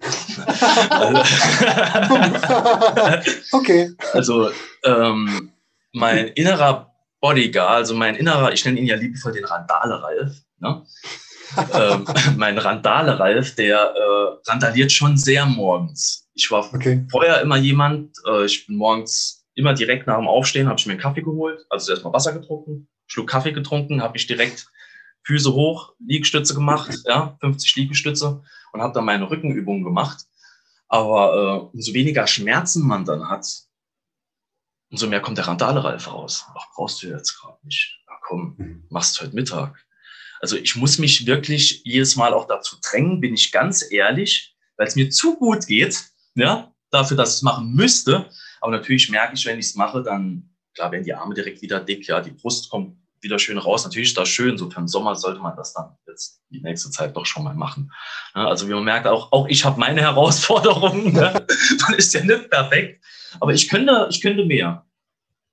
[3.52, 3.90] okay.
[4.12, 4.50] Also
[4.84, 5.50] ähm,
[5.92, 10.84] mein innerer Bodyguard, also mein innerer, ich nenne ihn ja liebevoll den Randale-Ralf, ne?
[11.72, 16.28] ähm, mein Randale-Ralf, der äh, randaliert schon sehr morgens.
[16.34, 17.06] Ich war okay.
[17.10, 20.92] vorher immer jemand, äh, ich bin morgens immer direkt nach dem Aufstehen, habe ich mir
[20.92, 24.66] einen Kaffee geholt, also erstmal Wasser getrunken, Schluck Kaffee getrunken, habe ich direkt
[25.22, 30.24] Füße hoch, Liegestütze gemacht, ja, 50 Liegestütze und habe dann meine Rückenübungen gemacht.
[30.88, 33.46] Aber äh, umso weniger Schmerzen man dann hat,
[34.90, 36.44] umso mehr kommt der Randale-Ralf raus.
[36.56, 38.02] Ach, brauchst du jetzt gerade nicht.
[38.08, 38.86] Na komm, mhm.
[38.90, 39.86] machst heute Mittag.
[40.40, 44.88] Also ich muss mich wirklich jedes Mal auch dazu drängen, bin ich ganz ehrlich, weil
[44.88, 48.28] es mir zu gut geht, ja, dafür, dass ich es machen müsste.
[48.60, 51.78] Aber natürlich merke ich, wenn ich es mache, dann, klar, werden die Arme direkt wieder
[51.78, 53.84] dick, ja, die Brust kommt wieder schön raus.
[53.84, 56.90] Natürlich ist das schön, so für den Sommer sollte man das dann jetzt die nächste
[56.90, 57.90] Zeit doch schon mal machen.
[58.32, 61.12] Also wie man merkt, auch, auch ich habe meine Herausforderungen.
[61.14, 61.46] Ne?
[61.82, 63.04] Man ist ja nicht perfekt.
[63.40, 64.84] Aber ich könnte, ich könnte mehr.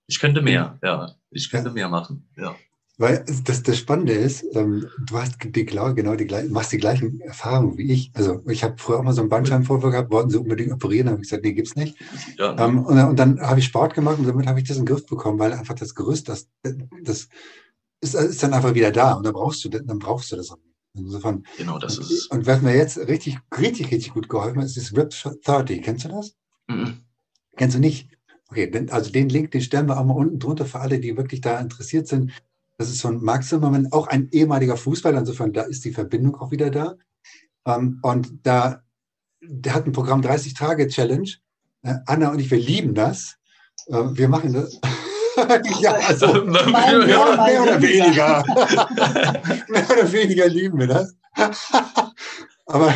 [0.07, 1.15] Ich könnte mehr, ja.
[1.29, 2.55] Ich könnte mehr machen, ja.
[3.01, 7.19] Weil das, das Spannende ist, ähm, du hast die, genau die gleichen, machst die gleichen
[7.21, 8.11] Erfahrungen wie ich.
[8.13, 11.17] Also ich habe früher auch mal so einen Bandscheibenvorfall gehabt, wollten sie unbedingt operieren, habe
[11.17, 11.97] ich gesagt, nee, gibt's nicht.
[12.37, 12.55] Ja.
[12.59, 14.93] Ähm, und, und, dann habe ich Sport gemacht und damit habe ich das in den
[14.93, 16.47] Griff bekommen, weil einfach das Gerüst, das,
[17.01, 17.27] das
[18.01, 20.57] ist, ist dann einfach wieder da und dann brauchst du, dann brauchst du das auch
[20.57, 20.71] nicht.
[20.93, 21.45] Insofern.
[21.57, 22.27] Genau, das ist es.
[22.27, 25.81] Und was mir jetzt richtig, richtig, richtig gut geholfen hat, ist das RIP 30.
[25.81, 26.35] Kennst du das?
[26.67, 26.97] Mhm.
[27.55, 28.09] Kennst du nicht?
[28.49, 31.39] Okay, also den Link, den stellen wir auch mal unten drunter für alle, die wirklich
[31.39, 32.33] da interessiert sind.
[32.77, 35.19] Das ist von Marc Zimmermann, auch ein ehemaliger Fußballer.
[35.19, 36.97] Insofern, da ist die Verbindung auch wieder da.
[37.65, 38.83] Ähm, und da,
[39.41, 41.29] der hat ein Programm 30 Tage Challenge.
[42.05, 43.37] Anna und ich, wir lieben das.
[43.87, 44.79] Äh, wir machen das.
[45.79, 48.43] Ja, also mehr, mehr oder weniger.
[49.67, 51.15] mehr oder weniger lieben wir das.
[52.65, 52.93] aber,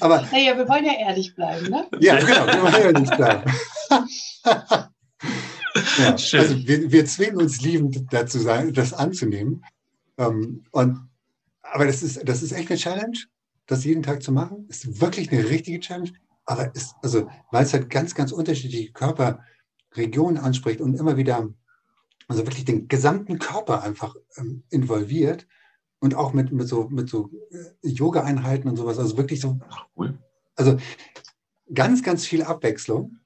[0.00, 0.22] aber.
[0.32, 1.86] Naja, wir wollen ja ehrlich bleiben, ne?
[2.00, 3.52] Ja, genau, wir wollen ehrlich bleiben.
[5.98, 9.64] Ja, also wir, wir, zwingen uns liebend dazu sein, das anzunehmen.
[10.18, 11.08] Ähm, und,
[11.62, 13.16] aber das ist, das ist echt eine Challenge,
[13.66, 14.66] das jeden Tag zu machen.
[14.68, 16.10] Ist wirklich eine richtige Challenge.
[16.44, 18.92] Aber ist, also, weil es halt ganz, ganz unterschiedliche
[19.90, 21.48] Körperregionen anspricht und immer wieder,
[22.28, 25.46] also wirklich den gesamten Körper einfach ähm, involviert
[26.00, 28.98] und auch mit, mit so, mit so äh, Yoga-Einheiten und sowas.
[28.98, 29.58] Also wirklich so,
[30.56, 30.76] also
[31.72, 33.18] ganz, ganz viel Abwechslung.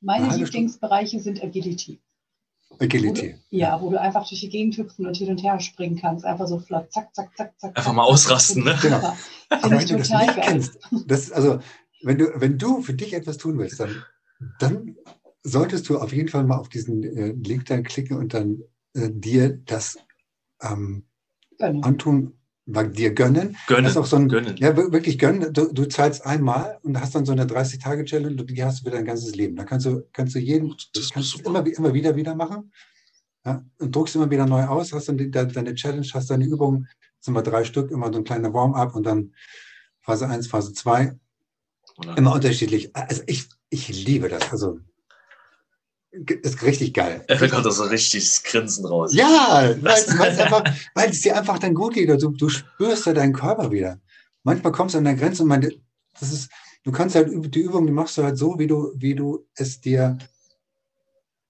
[0.00, 2.00] Meine Lieblingsbereiche sind Agility.
[2.80, 3.34] Agility.
[3.50, 6.24] Du, ja, wo du einfach durch die Gegend hüpfen und hin und her springen kannst.
[6.24, 7.76] Einfach so flott, zack, zack, zack, zack.
[7.76, 8.76] Einfach mal ausrasten, ne?
[8.80, 9.14] Genau.
[9.50, 10.40] Aber wenn du das nicht geil.
[10.42, 11.60] kennst, das, also,
[12.02, 14.02] wenn du, wenn du für dich etwas tun willst, dann,
[14.58, 14.96] dann
[15.42, 18.62] solltest du auf jeden Fall mal auf diesen äh, Link dann klicken und dann
[18.94, 19.98] äh, dir das
[20.60, 21.04] ähm,
[21.58, 23.56] antun dir gönnen.
[23.66, 23.84] Gönnen.
[23.84, 24.56] Das ist auch so ein, gönnen.
[24.56, 25.52] Ja, wirklich gönnen.
[25.52, 28.90] Du, du zahlst einmal und hast dann so eine 30-Tage-Challenge und die hast du für
[28.90, 29.56] dein ganzes Leben.
[29.56, 32.72] Da kannst du, kannst du jeden, das kannst du immer, immer wieder wieder machen.
[33.44, 36.88] Ja, und druckst immer wieder neu aus, hast dann die, deine Challenge, hast deine Übungen,
[37.18, 39.34] sind wir drei Stück, immer so ein kleiner Warm-up und dann
[40.00, 41.18] Phase 1, Phase 2.
[42.16, 42.94] Immer unterschiedlich.
[42.94, 44.52] Also ich, ich liebe das.
[44.52, 44.78] Also
[46.12, 47.24] ist richtig geil.
[47.26, 49.14] Er kommt da so richtig Grinsen raus.
[49.14, 52.10] Ja, weil es dir einfach dann gut geht.
[52.22, 53.98] Du, du spürst ja deinen Körper wieder.
[54.42, 55.62] Manchmal kommst du an der Grenze und man,
[56.20, 56.50] das ist,
[56.84, 59.80] du kannst halt die Übung, die machst du halt so, wie du, wie du es
[59.80, 60.18] dir,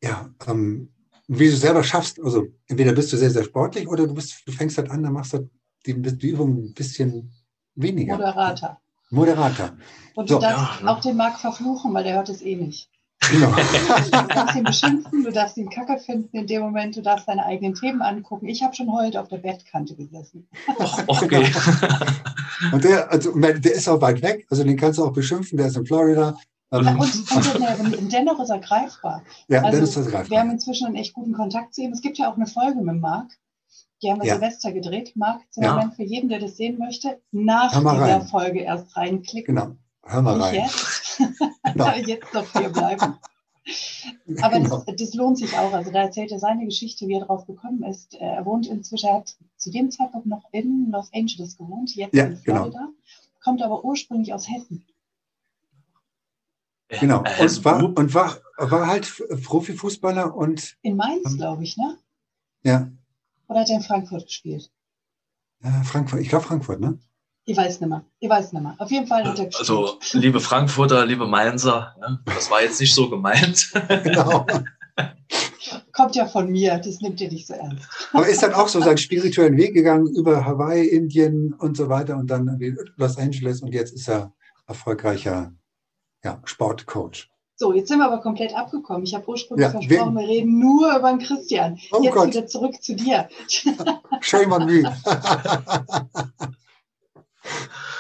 [0.03, 0.92] ja, ähm,
[1.27, 2.20] wie du es selber schaffst.
[2.22, 5.12] Also entweder bist du sehr, sehr sportlich oder du bist, du fängst halt an, dann
[5.12, 5.51] machst du
[5.87, 7.33] die, die Übung ein bisschen
[7.75, 8.14] weniger.
[8.14, 8.81] Moderater.
[9.11, 9.77] Moderater.
[10.14, 10.40] Und du so.
[10.40, 10.88] darfst ja.
[10.88, 12.91] auch den Marc verfluchen, weil der hört es eh nicht.
[13.30, 13.52] Genau.
[14.12, 17.44] Du darfst ihn beschimpfen, du darfst ihn kacke finden in dem Moment, du darfst deine
[17.44, 18.48] eigenen Themen angucken.
[18.48, 20.48] Ich habe schon heute auf der Bettkante gesessen.
[21.06, 21.50] okay.
[22.72, 25.68] Und der, also, der ist auch weit weg, also den kannst du auch beschimpfen, der
[25.68, 26.37] ist in Florida.
[26.70, 29.22] Und, und, und dennoch ist er greifbar.
[29.48, 30.30] Ja, also, ist er greifbar.
[30.30, 31.92] Wir haben inzwischen einen echt guten Kontakt zu ihm.
[31.92, 33.30] Es gibt ja auch eine Folge mit Marc.
[34.02, 34.35] Die haben wir ja.
[34.35, 35.12] Silvester gedreht.
[35.14, 35.94] Marc, Zimmermann, ja.
[35.94, 38.26] für jeden, der das sehen möchte, nach dieser rein.
[38.26, 39.54] Folge erst reinklicken.
[39.54, 39.76] Genau.
[40.04, 40.54] Hör mal rein.
[40.54, 41.18] Jetzt.
[41.72, 41.94] genau.
[41.94, 43.18] jetzt noch hier bleiben.
[44.42, 44.82] Aber genau.
[44.86, 45.72] das, das, lohnt sich auch.
[45.72, 48.14] Also da erzählt er seine Geschichte, wie er darauf gekommen ist.
[48.14, 52.24] Er wohnt inzwischen, er hat zu dem Zeitpunkt noch in Los Angeles gewohnt, jetzt ja,
[52.24, 52.62] in genau.
[52.62, 52.92] Florida, genau.
[53.42, 54.84] kommt aber ursprünglich aus Hessen.
[56.88, 57.20] Genau.
[57.20, 59.10] Und war, und war, war halt
[59.44, 60.76] Profifußballer und.
[60.82, 61.96] In Mainz, glaube ich, ne?
[62.64, 62.90] Ja.
[63.48, 64.70] Oder hat er in Frankfurt gespielt?
[65.62, 66.98] Ja, Frankfurt, ich glaube Frankfurt, ne?
[67.44, 68.05] Ich weiß nicht mehr.
[68.20, 68.74] Ich weiß nicht mehr.
[68.78, 69.70] Auf jeden Fall hat er gespielt.
[69.70, 73.72] Also, liebe Frankfurter, liebe Mainzer, ja, das war jetzt nicht so gemeint.
[74.05, 74.46] genau.
[75.92, 77.87] Kommt ja von mir, das nimmt ihr nicht so ernst.
[78.12, 82.16] Aber ist dann auch so seinen spirituellen Weg gegangen über Hawaii, Indien und so weiter
[82.16, 82.59] und dann
[82.96, 84.33] Los Angeles und jetzt ist er
[84.66, 85.52] erfolgreicher
[86.24, 87.28] ja, Sportcoach.
[87.57, 89.05] So, jetzt sind wir aber komplett abgekommen.
[89.05, 91.78] Ich habe ursprünglich ja, versprochen, wir reden nur über den Christian.
[91.92, 92.28] Oh jetzt Gott.
[92.28, 93.28] wieder zurück zu dir.
[94.20, 94.83] Shame on me.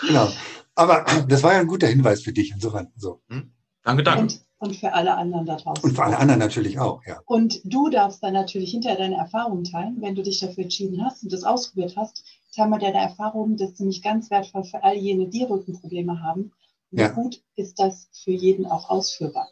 [0.06, 0.28] genau.
[0.74, 2.92] Aber das war ja ein guter Hinweis für dich insofern.
[2.96, 3.22] So.
[3.28, 3.52] Hm?
[3.82, 4.22] Danke, danke.
[4.22, 5.84] Und, und, für alle anderen da draußen.
[5.84, 7.20] Und für alle anderen natürlich auch, ja.
[7.26, 11.22] Und du darfst dann natürlich hinterher deine Erfahrungen teilen, wenn du dich dafür entschieden hast
[11.22, 12.24] und das ausprobiert hast.
[12.54, 16.52] Teil mal deine Erfahrungen, das ist nämlich ganz wertvoll für all jene, die Rückenprobleme haben.
[16.90, 17.08] Und ja.
[17.08, 19.48] gut ist das für jeden auch ausführbar.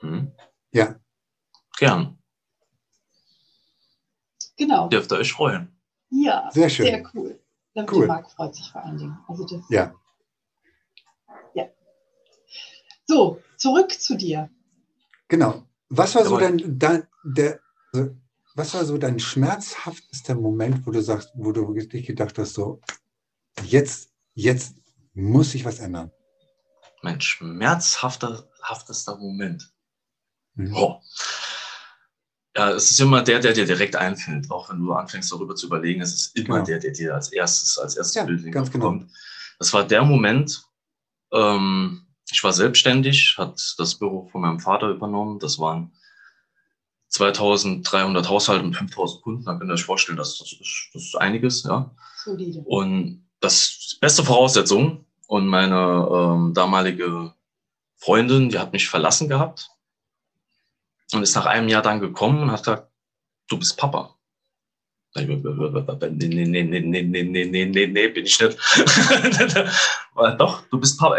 [0.00, 0.32] Hm.
[0.72, 0.96] Ja.
[1.78, 2.18] Gern.
[4.56, 4.88] Genau.
[4.88, 5.76] Dürft ihr euch freuen.
[6.10, 6.86] Ja, sehr schön.
[6.86, 7.41] Sehr cool.
[7.74, 8.06] Der cool.
[8.06, 9.18] Marc freut sich vor allen Dingen.
[9.28, 9.94] Also das, ja.
[11.54, 11.68] Ja.
[13.06, 14.50] So, zurück zu dir.
[15.28, 15.66] Genau.
[15.88, 17.60] Was war so dein, dein der,
[17.92, 18.14] also
[18.54, 22.80] was war so dein schmerzhaftester Moment, wo du sagst, wo du wirklich gedacht hast, so,
[23.64, 24.76] jetzt, jetzt
[25.14, 26.10] muss sich was ändern?
[27.02, 29.72] Mein schmerzhaftester Moment.
[30.54, 30.74] Mhm.
[30.76, 31.00] Oh.
[32.56, 35.66] Ja, es ist immer der, der dir direkt einfällt, auch wenn du anfängst darüber zu
[35.66, 36.66] überlegen, es ist immer genau.
[36.66, 38.86] der, der dir als erstes, als erstes ja, Bild ganz genau.
[38.86, 39.10] kommt.
[39.58, 40.62] Das war der Moment,
[41.32, 45.38] ähm, ich war selbstständig, hat das Büro von meinem Vater übernommen.
[45.38, 45.92] Das waren
[47.08, 49.44] 2300 Haushalte und 5000 Kunden.
[49.44, 51.62] Da könnt ihr euch vorstellen, das, das, ist, das ist einiges.
[51.62, 51.94] Ja.
[52.22, 52.60] Solide.
[52.60, 55.06] Und das ist beste Voraussetzung.
[55.26, 57.32] Und meine ähm, damalige
[57.96, 59.71] Freundin, die hat mich verlassen gehabt
[61.14, 62.90] und ist nach einem Jahr dann gekommen und hat gesagt,
[63.48, 64.16] du bist Papa.
[65.14, 68.58] Nee, nee, nee, nee, nee, nee, nee, nee, nee, nee, bin ich nicht.
[70.38, 71.16] Doch, du bist Papa.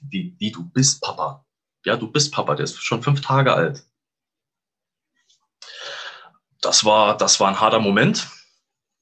[0.00, 1.46] Wie, wie, du bist Papa.
[1.86, 3.86] Ja, du bist Papa, der ist schon fünf Tage alt.
[6.60, 8.28] Das war, das war ein harter Moment.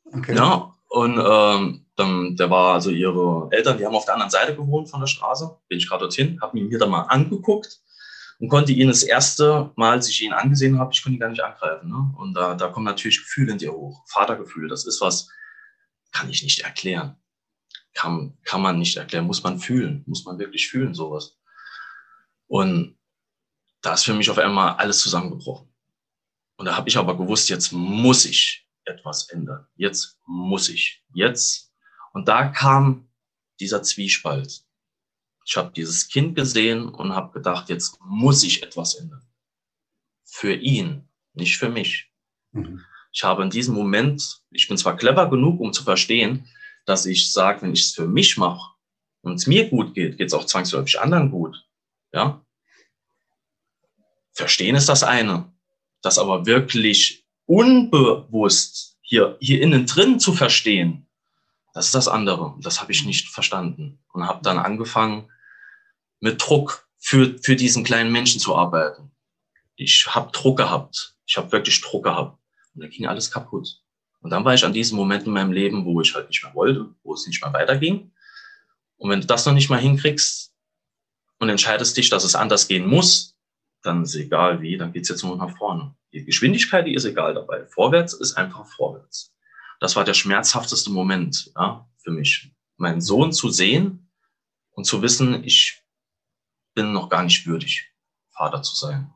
[0.04, 0.36] Okay.
[0.36, 4.54] Ja, und ähm, dann, der war also ihre Eltern, die haben auf der anderen Seite
[4.54, 5.58] gewohnt von der Straße.
[5.68, 7.81] Bin ich gerade dorthin, habe mir da mal angeguckt
[8.42, 11.28] und konnte ihn das erste Mal, als ich ihn angesehen habe, ich konnte ihn gar
[11.28, 11.88] nicht angreifen.
[11.88, 12.12] Ne?
[12.18, 14.04] Und da, da kommen natürlich Gefühle in dir hoch.
[14.08, 15.28] Vatergefühle, das ist was,
[16.10, 17.22] kann ich nicht erklären.
[17.94, 21.38] Kann, kann man nicht erklären, muss man fühlen, muss man wirklich fühlen, sowas.
[22.48, 22.98] Und
[23.80, 25.72] da ist für mich auf einmal alles zusammengebrochen.
[26.56, 29.68] Und da habe ich aber gewusst, jetzt muss ich etwas ändern.
[29.76, 31.04] Jetzt muss ich.
[31.14, 31.72] Jetzt.
[32.12, 33.08] Und da kam
[33.60, 34.64] dieser Zwiespalt.
[35.44, 39.26] Ich habe dieses Kind gesehen und habe gedacht, jetzt muss ich etwas ändern.
[40.24, 42.10] Für ihn, nicht für mich.
[42.52, 42.84] Mhm.
[43.12, 46.48] Ich habe in diesem Moment, ich bin zwar clever genug, um zu verstehen,
[46.86, 48.72] dass ich sage, wenn ich es für mich mache
[49.20, 51.64] und es mir gut geht, geht es auch zwangsläufig anderen gut.
[52.12, 52.44] Ja?
[54.32, 55.52] Verstehen ist das eine.
[56.00, 61.06] Das aber wirklich unbewusst hier, hier innen drin zu verstehen,
[61.74, 62.54] das ist das andere.
[62.60, 65.30] Das habe ich nicht verstanden und habe dann angefangen,
[66.22, 69.10] mit Druck für, für diesen kleinen Menschen zu arbeiten.
[69.74, 71.16] Ich habe Druck gehabt.
[71.26, 72.38] Ich habe wirklich Druck gehabt.
[72.74, 73.82] Und da ging alles kaputt.
[74.20, 76.54] Und dann war ich an diesem Moment in meinem Leben, wo ich halt nicht mehr
[76.54, 78.12] wollte, wo es nicht mehr weiterging.
[78.98, 80.54] Und wenn du das noch nicht mal hinkriegst
[81.40, 83.36] und entscheidest dich, dass es anders gehen muss,
[83.82, 85.96] dann ist egal wie, dann geht's jetzt nur nach vorne.
[86.12, 87.66] Die Geschwindigkeit, die ist egal dabei.
[87.66, 89.34] Vorwärts ist einfach vorwärts.
[89.80, 92.52] Das war der schmerzhafteste Moment ja, für mich.
[92.76, 94.08] Meinen Sohn zu sehen
[94.70, 95.81] und zu wissen, ich
[96.74, 97.90] bin noch gar nicht würdig,
[98.30, 99.12] Vater zu sein.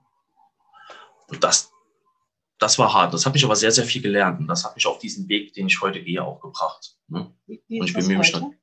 [1.29, 1.73] Und das,
[2.59, 3.15] das war hart.
[3.15, 4.41] Das hat mich aber sehr, sehr viel gelernt.
[4.41, 6.97] Und das hat mich auf diesen Weg, den ich heute gehe, auch gebracht.
[7.09, 7.33] Ne?
[7.47, 8.55] Und ich bemühe mich dann.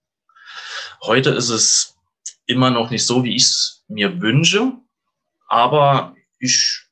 [1.02, 1.98] Heute ist es
[2.46, 4.74] immer noch nicht so, wie ich es mir wünsche.
[5.48, 6.84] Aber ich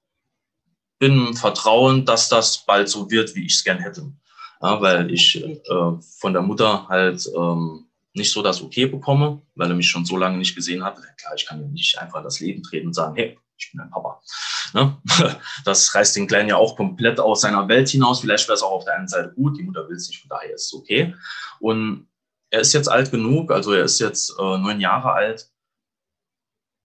[1.00, 4.12] bin vertrauen, dass das bald so wird, wie ich es gern hätte.
[4.62, 5.58] Ja, weil ich äh,
[6.20, 10.18] von der Mutter halt ähm, nicht so das Okay bekomme, weil er mich schon so
[10.18, 10.98] lange nicht gesehen hat.
[11.18, 13.90] Klar, ich kann ja nicht einfach das Leben treten und sagen, hey, ich bin ein
[13.90, 14.22] Papa.
[14.74, 14.98] Ne?
[15.66, 18.22] Das reißt den Kleinen ja auch komplett aus seiner Welt hinaus.
[18.22, 20.30] Vielleicht wäre es auch auf der einen Seite gut, die Mutter will es nicht, von
[20.30, 21.16] daher ist es okay.
[21.60, 22.08] Und
[22.50, 25.50] er ist jetzt alt genug, also er ist jetzt äh, neun Jahre alt.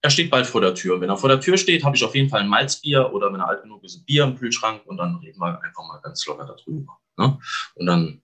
[0.03, 1.01] Er steht bald vor der Tür.
[1.01, 3.41] Wenn er vor der Tür steht, habe ich auf jeden Fall ein Malzbier oder wenn
[3.41, 6.25] er alt genug ist, ein Bier im Kühlschrank und dann reden wir einfach mal ganz
[6.27, 6.99] locker darüber.
[7.17, 7.39] Ne?
[7.75, 8.23] Und dann,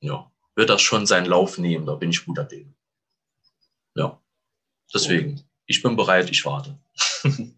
[0.00, 1.86] ja, wird das schon seinen Lauf nehmen.
[1.86, 2.74] Da bin ich guter Dinge.
[3.94, 4.20] Ja,
[4.92, 6.78] deswegen, ich bin bereit, ich warte.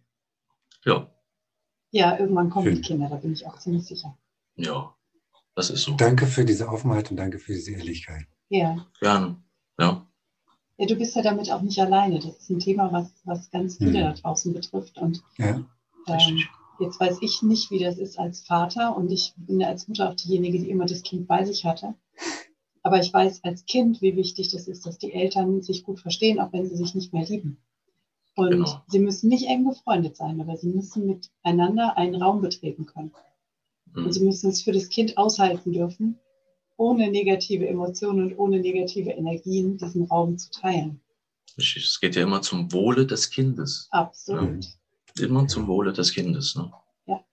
[0.84, 1.10] ja.
[1.90, 4.18] Ja, irgendwann kommen die Kinder, da bin ich auch ziemlich sicher.
[4.56, 4.94] Ja,
[5.54, 5.94] das ist so.
[5.94, 8.26] Danke für diese Offenheit und danke für diese Ehrlichkeit.
[8.48, 8.86] Ja.
[9.00, 9.42] Gerne,
[9.78, 10.06] ja.
[10.78, 12.16] Ja, du bist ja damit auch nicht alleine.
[12.16, 14.04] Das ist ein Thema, was, was ganz viele mhm.
[14.04, 14.98] da draußen betrifft.
[14.98, 15.64] Und ja.
[16.06, 16.42] ähm,
[16.78, 20.10] jetzt weiß ich nicht, wie das ist als Vater und ich bin ja als Mutter
[20.10, 21.94] auch diejenige, die immer das Kind bei sich hatte.
[22.86, 26.38] Aber ich weiß als Kind, wie wichtig das ist, dass die Eltern sich gut verstehen,
[26.38, 27.58] auch wenn sie sich nicht mehr lieben.
[28.36, 28.82] Und genau.
[28.86, 33.12] sie müssen nicht eng befreundet sein, aber sie müssen miteinander einen Raum betreten können.
[33.92, 34.04] Mhm.
[34.04, 36.20] Und sie müssen es für das Kind aushalten dürfen,
[36.76, 41.00] ohne negative Emotionen und ohne negative Energien diesen Raum zu teilen.
[41.56, 43.88] Es geht ja immer zum Wohle des Kindes.
[43.90, 44.64] Absolut.
[45.18, 45.26] Ja.
[45.26, 46.54] Immer zum Wohle des Kindes.
[46.54, 46.72] Ne?
[47.06, 47.24] Ja.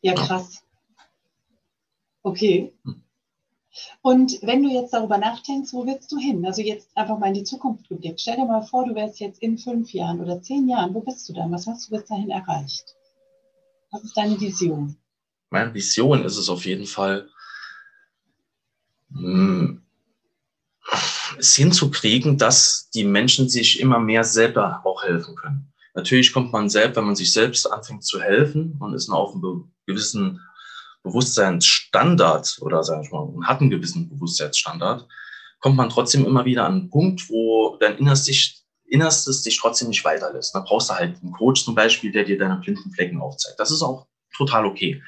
[0.00, 0.64] Ja, krass.
[2.22, 2.72] Okay.
[2.84, 3.02] Hm.
[4.02, 6.44] Und wenn du jetzt darüber nachdenkst, wo willst du hin?
[6.44, 8.20] Also jetzt einfach mal in die Zukunft geblickt.
[8.20, 10.94] Stell dir mal vor, du wärst jetzt in fünf Jahren oder zehn Jahren.
[10.94, 11.52] Wo bist du dann?
[11.52, 12.96] Was hast du bis dahin erreicht?
[13.90, 14.96] Was ist deine Vision?
[15.50, 17.28] Meine Vision ist es auf jeden Fall,
[19.12, 19.82] hm,
[21.38, 25.72] es hinzukriegen, dass die Menschen sich immer mehr selber auch helfen können.
[25.94, 29.70] Natürlich kommt man selbst, wenn man sich selbst anfängt zu helfen und ist auf einem
[29.86, 30.40] gewissen
[31.02, 35.06] Bewusstseinsstandard oder sagen wir mal, hat einen gewissen Bewusstseinsstandard,
[35.58, 40.04] kommt man trotzdem immer wieder an einen Punkt, wo dein Innerstes, Innerstes dich trotzdem nicht
[40.04, 40.54] weiterlässt.
[40.54, 43.58] Da brauchst du halt einen Coach zum Beispiel, der dir deine blinden Flecken aufzeigt.
[43.58, 45.02] Das ist auch total okay.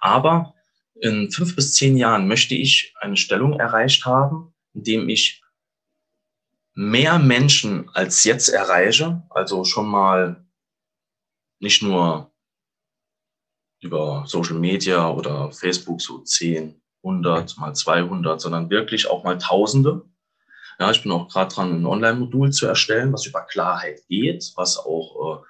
[0.00, 0.54] Aber
[1.00, 5.42] in fünf bis zehn Jahren möchte ich eine Stellung erreicht haben, in dem ich
[6.74, 10.44] mehr Menschen als jetzt erreiche, also schon mal
[11.60, 12.27] nicht nur
[13.80, 20.02] über Social Media oder Facebook so 10, 100 mal 200, sondern wirklich auch mal Tausende.
[20.78, 24.78] Ja, ich bin auch gerade dran, ein Online-Modul zu erstellen, was über Klarheit geht, was
[24.78, 25.42] auch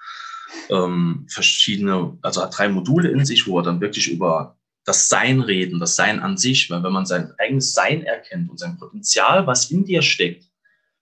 [0.70, 5.08] äh, ähm, verschiedene, also hat drei Module in sich, wo wir dann wirklich über das
[5.08, 8.78] Sein reden, das Sein an sich, weil wenn man sein eigenes Sein erkennt und sein
[8.78, 10.46] Potenzial, was in dir steckt,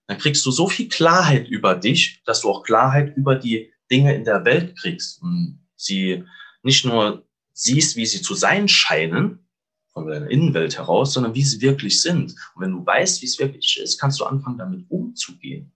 [0.07, 4.13] dann kriegst du so viel Klarheit über dich, dass du auch Klarheit über die Dinge
[4.15, 5.21] in der Welt kriegst.
[5.21, 6.25] Und sie
[6.67, 9.47] nicht nur siehst, wie sie zu sein scheinen,
[9.91, 12.35] von deiner Innenwelt heraus, sondern wie sie wirklich sind.
[12.53, 15.73] Und wenn du weißt, wie es wirklich ist, kannst du anfangen, damit umzugehen.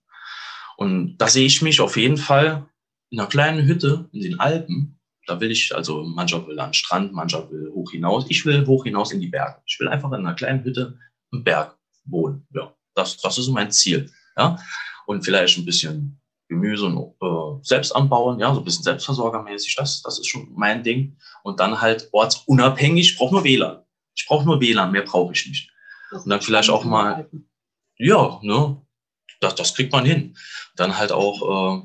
[0.77, 2.67] Und da sehe ich mich auf jeden Fall
[3.09, 4.99] in einer kleinen Hütte in den Alpen.
[5.25, 8.25] Da will ich, also mancher will an den Strand, mancher will hoch hinaus.
[8.29, 9.59] Ich will hoch hinaus in die Berge.
[9.65, 10.99] Ich will einfach in einer kleinen Hütte
[11.31, 11.75] im Berg
[12.05, 12.45] wohnen.
[12.53, 14.11] Ja, das, das ist mein Ziel.
[14.37, 14.59] Ja,
[15.07, 16.20] und vielleicht ein bisschen
[16.51, 20.83] Gemüse und, äh, selbst anbauen, ja, so ein bisschen selbstversorgermäßig, das, das ist schon mein
[20.83, 21.17] Ding.
[21.43, 23.83] Und dann halt ortsunabhängig, ich brauche nur WLAN.
[24.15, 25.71] Ich brauche nur WLAN, mehr brauche ich nicht.
[26.11, 27.29] Und dann vielleicht auch mal,
[27.97, 28.81] ja, ne,
[29.39, 30.37] das, das kriegt man hin.
[30.75, 31.81] Dann halt auch äh,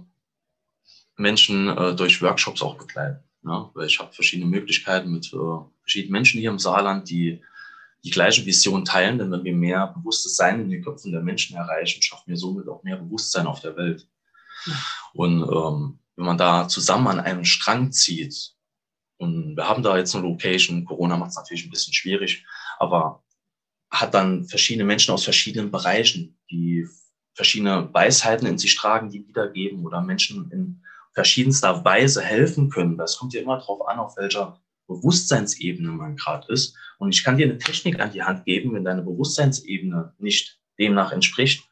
[1.16, 3.22] Menschen äh, durch Workshops auch begleiten.
[3.42, 3.70] Ne?
[3.72, 7.40] Weil ich habe verschiedene Möglichkeiten mit äh, verschiedenen Menschen hier im Saarland, die
[8.04, 11.56] die gleiche Vision teilen, denn wenn wir mehr bewusstes Sein in den Köpfen der Menschen
[11.56, 14.06] erreichen, schaffen wir somit auch mehr Bewusstsein auf der Welt.
[15.14, 18.52] Und ähm, wenn man da zusammen an einem Strang zieht,
[19.18, 22.44] und wir haben da jetzt eine Location, Corona macht es natürlich ein bisschen schwierig,
[22.78, 23.22] aber
[23.90, 26.86] hat dann verschiedene Menschen aus verschiedenen Bereichen, die
[27.34, 30.82] verschiedene Weisheiten in sich tragen, die wiedergeben oder Menschen in
[31.14, 32.98] verschiedenster Weise helfen können.
[32.98, 36.76] Das kommt ja immer darauf an, auf welcher Bewusstseinsebene man gerade ist.
[36.98, 41.12] Und ich kann dir eine Technik an die Hand geben, wenn deine Bewusstseinsebene nicht demnach
[41.12, 41.64] entspricht,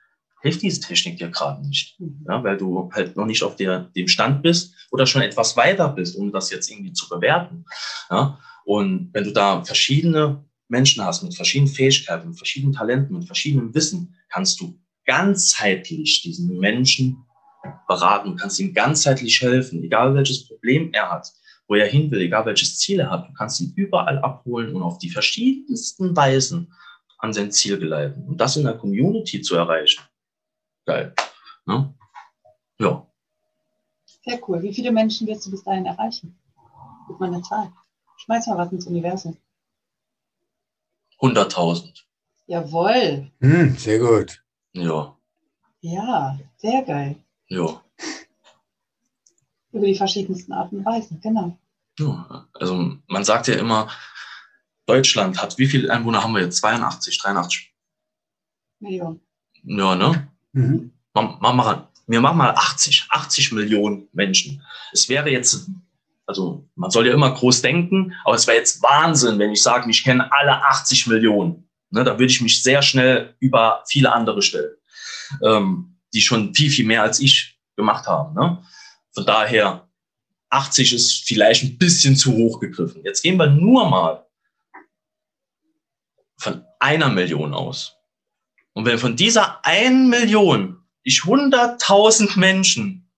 [0.44, 2.24] hilft diese Technik dir gerade nicht, mhm.
[2.28, 5.88] ja, weil du halt noch nicht auf der, dem Stand bist oder schon etwas weiter
[5.88, 7.64] bist, um das jetzt irgendwie zu bewerten.
[8.10, 8.38] Ja.
[8.66, 13.74] Und wenn du da verschiedene Menschen hast mit verschiedenen Fähigkeiten, mit verschiedenen Talenten, mit verschiedenem
[13.74, 17.24] Wissen, kannst du ganzheitlich diesen Menschen
[17.88, 21.26] beraten, kannst ihm ganzheitlich helfen, egal welches Problem er hat,
[21.68, 23.28] wo er hin will, egal welches Ziel er hat.
[23.30, 26.70] Du kannst ihn überall abholen und auf die verschiedensten Weisen
[27.16, 28.24] an sein Ziel geleiten.
[28.24, 30.02] Und das in der Community zu erreichen,
[30.84, 31.14] geil.
[31.66, 31.94] Ne?
[32.78, 33.06] Ja.
[34.24, 34.62] Sehr cool.
[34.62, 36.38] Wie viele Menschen wirst du bis dahin erreichen?
[37.06, 37.72] Gib mal eine Zahl.
[38.16, 39.36] Schmeiß mal was ins Universum.
[41.20, 42.04] 100.000.
[42.46, 43.30] Jawohl.
[43.40, 44.42] Hm, sehr gut.
[44.72, 45.16] Ja.
[45.80, 47.16] Ja, sehr geil.
[47.48, 47.82] Ja.
[49.72, 51.58] Über die verschiedensten Arten und Weisen, genau.
[51.98, 53.90] Ja, also man sagt ja immer,
[54.86, 56.58] Deutschland hat, wie viele Einwohner haben wir jetzt?
[56.58, 57.74] 82, 83?
[58.80, 59.20] Millionen.
[59.62, 60.28] Ja, ne?
[60.54, 60.92] Mhm.
[61.12, 64.62] Man, man machen, wir machen mal 80, 80 Millionen Menschen.
[64.92, 65.68] Es wäre jetzt,
[66.26, 69.88] also man soll ja immer groß denken, aber es wäre jetzt Wahnsinn, wenn ich sage,
[69.90, 71.68] ich kenne alle 80 Millionen.
[71.90, 74.74] Ne, da würde ich mich sehr schnell über viele andere stellen,
[75.44, 78.34] ähm, die schon viel, viel mehr als ich gemacht haben.
[78.34, 78.62] Ne?
[79.12, 79.88] Von daher,
[80.50, 83.02] 80 ist vielleicht ein bisschen zu hoch gegriffen.
[83.04, 84.26] Jetzt gehen wir nur mal
[86.38, 87.96] von einer Million aus.
[88.74, 93.10] Und wenn von dieser einen Million ich 100.000 Menschen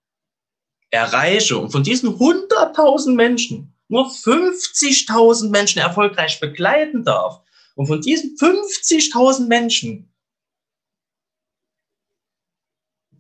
[0.91, 7.41] erreiche und von diesen 100.000 Menschen nur 50.000 Menschen erfolgreich begleiten darf
[7.75, 10.13] und von diesen 50.000 Menschen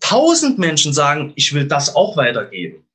[0.02, 2.85] 1000 Menschen sagen, ich will das auch weitergeben,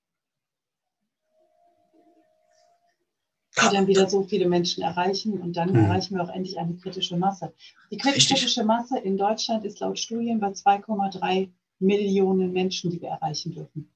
[3.64, 5.86] die dann wieder so viele Menschen erreichen und dann mhm.
[5.86, 7.54] erreichen wir auch endlich eine kritische Masse.
[7.92, 11.50] Die kritische Masse in Deutschland ist laut Studien bei 2,3
[11.80, 13.92] Millionen Menschen, die wir erreichen dürfen,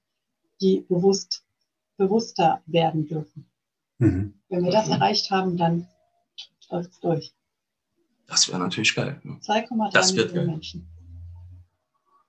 [0.62, 1.44] die bewusst,
[1.98, 3.46] bewusster werden dürfen.
[4.00, 4.34] Mhm.
[4.50, 5.88] Wenn wir das erreicht haben, dann
[6.70, 7.34] läuft es durch.
[8.28, 9.20] Das wäre natürlich geil.
[9.24, 9.40] Ne?
[9.42, 10.88] 2,3 Millionen Menschen.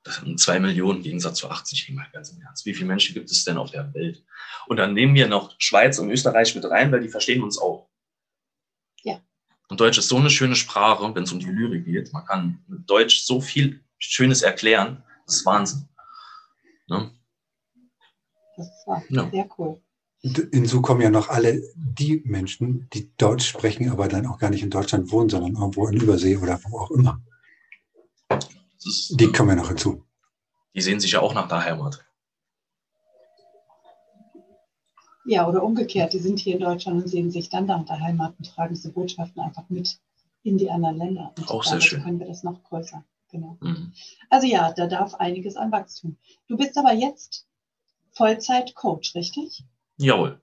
[0.07, 2.65] Das sind zwei Millionen im Gegensatz zu 80, mal ganz im Ernst.
[2.65, 4.23] Wie viele Menschen gibt es denn auf der Welt?
[4.69, 7.89] Und dann nehmen wir noch Schweiz und Österreich mit rein, weil die verstehen uns auch.
[9.03, 9.21] Ja.
[9.69, 12.13] Und Deutsch ist so eine schöne Sprache, wenn es um die Lyrik geht.
[12.13, 15.03] Man kann mit Deutsch so viel Schönes erklären.
[15.27, 15.89] Das ist Wahnsinn.
[16.87, 17.11] Ne?
[18.57, 19.29] Das war ja.
[19.29, 19.81] sehr cool.
[20.23, 24.63] hinzu kommen ja noch alle die Menschen, die Deutsch sprechen, aber dann auch gar nicht
[24.63, 27.21] in Deutschland wohnen, sondern irgendwo in Übersee oder wo auch immer.
[28.87, 30.05] Ist, die kommen ja noch hinzu.
[30.75, 32.05] Die sehen sich ja auch nach der Heimat.
[35.25, 38.35] Ja, oder umgekehrt, die sind hier in Deutschland und sehen sich dann nach der Heimat
[38.39, 39.99] und tragen diese Botschaften einfach mit
[40.45, 41.33] in die anderen Länder.
[41.37, 42.03] Und auch sehr schön.
[42.03, 43.05] können wir das noch größer.
[43.33, 43.59] Genau.
[43.61, 43.93] Mhm.
[44.31, 46.17] Also ja, da darf einiges an Wachstum.
[46.47, 47.47] Du bist aber jetzt
[48.13, 49.65] Vollzeit-Coach, richtig?
[49.97, 50.41] Jawohl.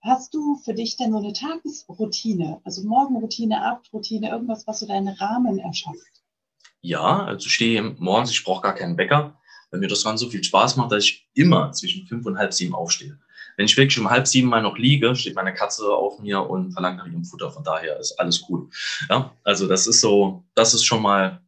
[0.00, 5.08] Hast du für dich denn so eine Tagesroutine, also Morgenroutine, Abendroutine, irgendwas, was so deinen
[5.08, 6.23] Rahmen erschafft?
[6.84, 10.44] Ja, also stehe morgens, ich brauche gar keinen Wecker, weil mir das dann so viel
[10.44, 13.18] Spaß macht, dass ich immer zwischen fünf und halb sieben aufstehe.
[13.56, 16.72] Wenn ich wirklich um halb sieben mal noch liege, steht meine Katze auf mir und
[16.72, 17.50] verlangt nach ihrem Futter.
[17.50, 18.68] Von daher ist alles cool.
[19.08, 21.40] Ja, also das ist so, das ist schon mal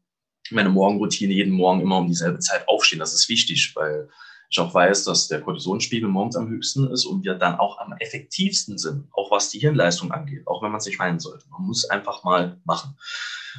[0.50, 1.34] meine Morgenroutine.
[1.34, 3.00] Jeden Morgen immer um dieselbe Zeit aufstehen.
[3.00, 4.08] Das ist wichtig, weil
[4.50, 7.92] ich auch weiß, dass der Cortisonspiegel morgens am höchsten ist und wir dann auch am
[7.94, 11.48] effektivsten sind, auch was die Hirnleistung angeht, auch wenn man es nicht meinen sollte.
[11.50, 12.96] Man muss einfach mal machen.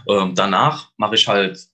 [0.08, 1.68] Ähm, danach mache ich halt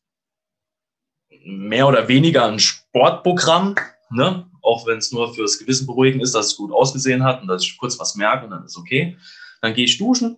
[1.45, 3.75] mehr oder weniger ein Sportprogramm,
[4.09, 4.49] ne?
[4.61, 7.63] auch wenn es nur fürs Gewissen beruhigen ist, dass es gut ausgesehen hat und dass
[7.63, 9.17] ich kurz was merke und dann ist okay.
[9.61, 10.37] Dann gehe ich duschen,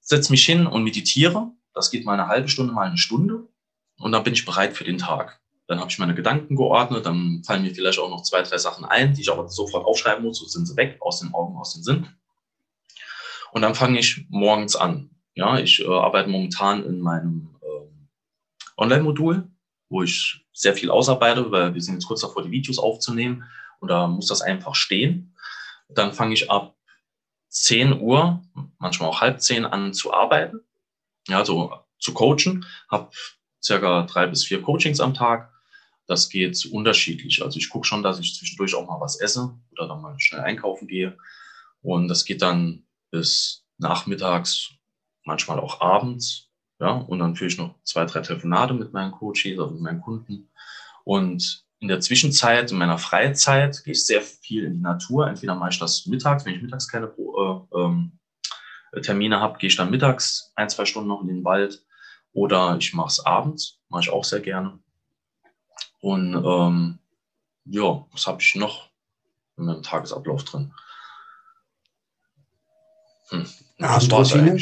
[0.00, 1.50] setze mich hin und meditiere.
[1.74, 3.48] Das geht mal eine halbe Stunde, mal eine Stunde
[3.98, 5.40] und dann bin ich bereit für den Tag.
[5.68, 8.86] Dann habe ich meine Gedanken geordnet, dann fallen mir vielleicht auch noch zwei, drei Sachen
[8.86, 11.74] ein, die ich aber sofort aufschreiben muss, so sind sie weg, aus den Augen, aus
[11.74, 12.08] dem Sinn.
[13.52, 15.10] Und dann fange ich morgens an.
[15.34, 19.46] Ja, ich äh, arbeite momentan in meinem äh, Online-Modul,
[19.90, 23.44] wo ich sehr viel ausarbeite, weil wir sind jetzt kurz davor, die Videos aufzunehmen
[23.78, 25.34] und da muss das einfach stehen.
[25.90, 26.76] Dann fange ich ab
[27.50, 28.42] 10 Uhr,
[28.78, 30.60] manchmal auch halb zehn an zu arbeiten,
[31.28, 33.10] ja, so zu coachen, habe
[33.62, 35.52] circa drei bis vier Coachings am Tag
[36.08, 37.42] das geht unterschiedlich.
[37.44, 40.40] Also ich gucke schon, dass ich zwischendurch auch mal was esse oder dann mal schnell
[40.40, 41.16] einkaufen gehe.
[41.82, 44.70] Und das geht dann bis nachmittags,
[45.24, 46.48] manchmal auch abends.
[46.80, 50.00] Ja, und dann führe ich noch zwei, drei Telefonate mit meinen Coaches oder mit meinen
[50.00, 50.50] Kunden.
[51.04, 55.28] Und in der Zwischenzeit, in meiner Freizeit, gehe ich sehr viel in die Natur.
[55.28, 57.78] Entweder mache ich das mittags, wenn ich mittags keine äh,
[58.96, 61.84] äh, Termine habe, gehe ich dann mittags ein, zwei Stunden noch in den Wald.
[62.32, 64.78] Oder ich mache es abends, mache ich auch sehr gerne.
[66.00, 66.98] Und ähm,
[67.64, 68.88] ja, was habe ich noch
[69.56, 70.72] in meinem Tagesablauf drin?
[73.30, 73.46] Hm.
[73.80, 74.58] Abendroutine?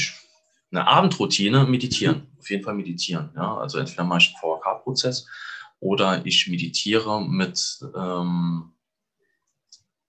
[0.70, 2.26] Eine Abendroutine, meditieren.
[2.39, 3.30] Auf jeden Fall meditieren.
[3.37, 3.57] Ja?
[3.59, 5.26] Also entweder mache ich einen VHK-Prozess
[5.80, 8.72] oder ich meditiere mit, ähm,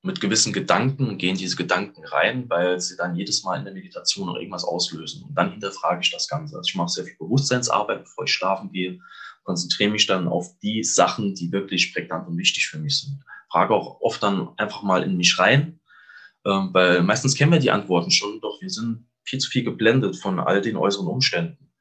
[0.02, 3.66] mit gewissen Gedanken und gehe in diese Gedanken rein, weil sie dann jedes Mal in
[3.66, 5.24] der Meditation noch irgendwas auslösen.
[5.24, 6.56] Und dann hinterfrage ich das Ganze.
[6.56, 9.00] Also ich mache sehr viel Bewusstseinsarbeit, bevor ich schlafen gehe
[9.48, 13.24] konzentriere mich dann auf die Sachen, die wirklich prägnant und wichtig für mich sind.
[13.50, 15.80] Frage auch oft dann einfach mal in mich rein,
[16.46, 20.18] ähm, weil meistens kennen wir die Antworten schon, doch wir sind viel zu viel geblendet
[20.18, 21.72] von all den äußeren Umständen.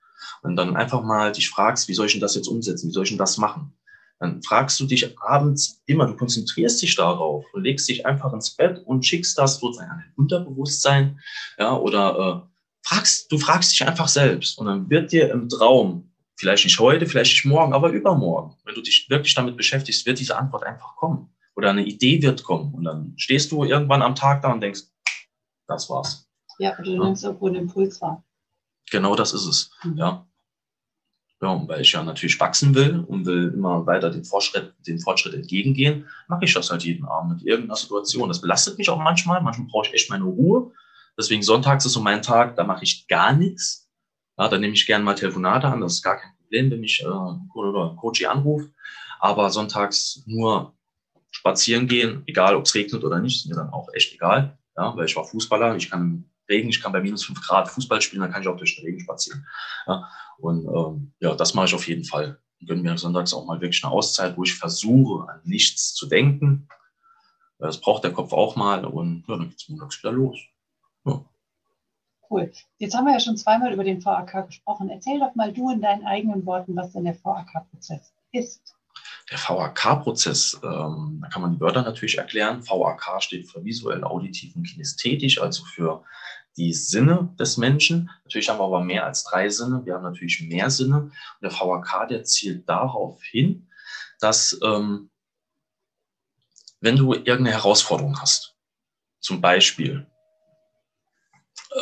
[0.42, 2.88] Und dann einfach mal dich fragst, wie soll ich denn das jetzt umsetzen?
[2.88, 3.76] Wie soll ich denn das machen?
[4.18, 8.50] Dann fragst du dich abends immer, du konzentrierst dich darauf und legst dich einfach ins
[8.50, 11.20] Bett und schickst das sozusagen an dein Unterbewusstsein,
[11.58, 16.10] ja, oder äh, fragst, du fragst dich einfach selbst und dann wird dir im Traum
[16.38, 18.56] Vielleicht nicht heute, vielleicht nicht morgen, aber übermorgen.
[18.64, 21.34] Wenn du dich wirklich damit beschäftigst, wird diese Antwort einfach kommen.
[21.54, 22.74] Oder eine Idee wird kommen.
[22.74, 24.82] Und dann stehst du irgendwann am Tag da und denkst,
[25.66, 26.28] das war's.
[26.58, 28.22] Ja, oder du nimmst irgendwo einen Impuls wahr.
[28.90, 29.70] Genau das ist es.
[29.82, 29.96] Mhm.
[29.96, 30.26] Ja.
[31.42, 34.98] Ja, und weil ich ja natürlich wachsen will und will immer weiter den Fortschritt, den
[35.00, 38.28] Fortschritt entgegengehen, mache ich das halt jeden Abend mit irgendeiner Situation.
[38.28, 39.42] Das belastet mich auch manchmal.
[39.42, 40.72] Manchmal brauche ich echt meine Ruhe.
[41.18, 43.90] Deswegen sonntags ist so mein Tag, da mache ich gar nichts.
[44.38, 47.02] Ja, dann nehme ich gerne mal Telefonate an, das ist gar kein Problem, wenn mich
[47.02, 48.70] äh, oder Coach anruft.
[49.18, 50.74] Aber sonntags nur
[51.30, 54.58] spazieren gehen, egal ob es regnet oder nicht, ist mir dann auch echt egal.
[54.76, 58.00] Ja, weil ich war Fußballer, ich kann Regen, ich kann bei minus fünf Grad Fußball
[58.00, 59.46] spielen, dann kann ich auch durch den Regen spazieren.
[59.86, 62.40] Ja, und ähm, ja, das mache ich auf jeden Fall.
[62.60, 66.06] Und gönne mir sonntags auch mal wirklich eine Auszeit, wo ich versuche, an nichts zu
[66.06, 66.68] denken.
[67.58, 70.38] Das braucht der Kopf auch mal und ja, dann geht's montags wieder los.
[71.04, 71.24] Ja.
[72.28, 72.52] Cool.
[72.78, 74.90] Jetzt haben wir ja schon zweimal über den VAK gesprochen.
[74.90, 78.74] Erzähl doch mal du in deinen eigenen Worten, was denn der VAK-Prozess ist.
[79.30, 82.66] Der VAK-Prozess, ähm, da kann man die Wörter natürlich erklären.
[82.66, 86.04] VAK steht für visuell, auditiv und kinästhetisch, also für
[86.56, 88.10] die Sinne des Menschen.
[88.24, 89.84] Natürlich haben wir aber mehr als drei Sinne.
[89.84, 91.02] Wir haben natürlich mehr Sinne.
[91.02, 93.68] Und der VAK, der zielt darauf hin,
[94.20, 95.10] dass ähm,
[96.80, 98.54] wenn du irgendeine Herausforderung hast,
[99.20, 100.06] zum Beispiel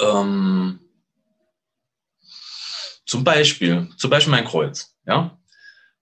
[0.03, 0.81] ähm,
[3.07, 4.97] zum Beispiel, zum Beispiel mein Kreuz.
[5.07, 5.39] Ja?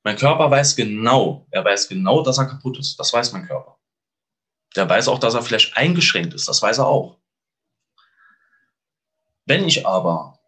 [0.02, 2.98] Mein Körper weiß genau, er weiß genau, dass er kaputt ist.
[2.98, 3.78] Das weiß mein Körper.
[4.76, 6.48] Der weiß auch, dass er vielleicht eingeschränkt ist.
[6.48, 7.18] Das weiß er auch.
[9.46, 10.38] Wenn ich aber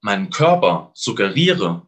[0.00, 1.86] meinem Körper suggeriere,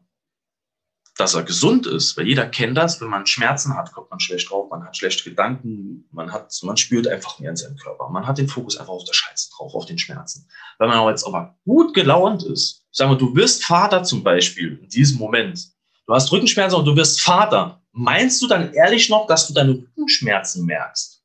[1.17, 4.51] dass er gesund ist, weil jeder kennt das, wenn man Schmerzen hat, kommt man schlecht
[4.51, 8.09] drauf, man hat schlechte Gedanken, man hat, man spürt einfach mehr in seinem Körper.
[8.09, 10.49] Man hat den Fokus einfach auf der Scheiße drauf, auf den Schmerzen.
[10.79, 14.89] Wenn man jetzt aber gut gelaunt ist, sagen wir, du wirst Vater zum Beispiel in
[14.89, 15.69] diesem Moment,
[16.07, 19.73] du hast Rückenschmerzen und du wirst Vater, meinst du dann ehrlich noch, dass du deine
[19.73, 21.23] Rückenschmerzen merkst?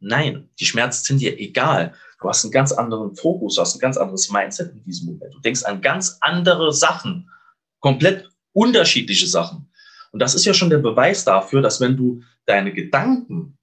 [0.00, 1.94] Nein, die Schmerzen sind dir egal.
[2.22, 5.34] Du hast einen ganz anderen Fokus, du hast ein ganz anderes Mindset in diesem Moment.
[5.34, 7.28] Du denkst an ganz andere Sachen,
[7.80, 9.70] komplett unterschiedliche Sachen.
[10.12, 13.58] Und das ist ja schon der Beweis dafür, dass wenn du deine Gedanken,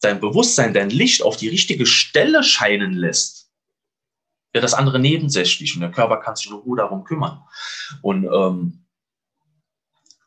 [0.00, 3.50] dein Bewusstsein, dein Licht auf die richtige Stelle scheinen lässt,
[4.54, 7.42] ja das andere nebensächlich und der Körper kann sich nur gut darum kümmern.
[8.02, 8.84] Und ähm,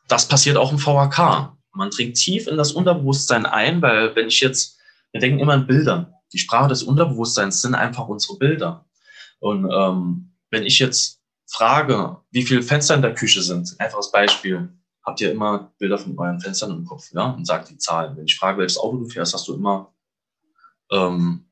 [0.08, 1.56] das passiert auch im VHK.
[1.72, 4.78] Man dringt tief in das Unterbewusstsein ein, weil wenn ich jetzt,
[5.12, 6.12] wir denken immer in Bildern.
[6.32, 8.84] Die Sprache des Unterbewusstseins sind einfach unsere Bilder.
[9.38, 14.68] Und ähm, wenn ich jetzt frage, wie viele Fenster in der Küche sind, einfaches Beispiel,
[15.04, 18.16] habt ihr immer Bilder von euren Fenstern im Kopf, ja, und sagt die Zahlen.
[18.16, 19.94] Wenn ich frage, welches Auto du fährst, hast du immer
[20.90, 21.46] ähm,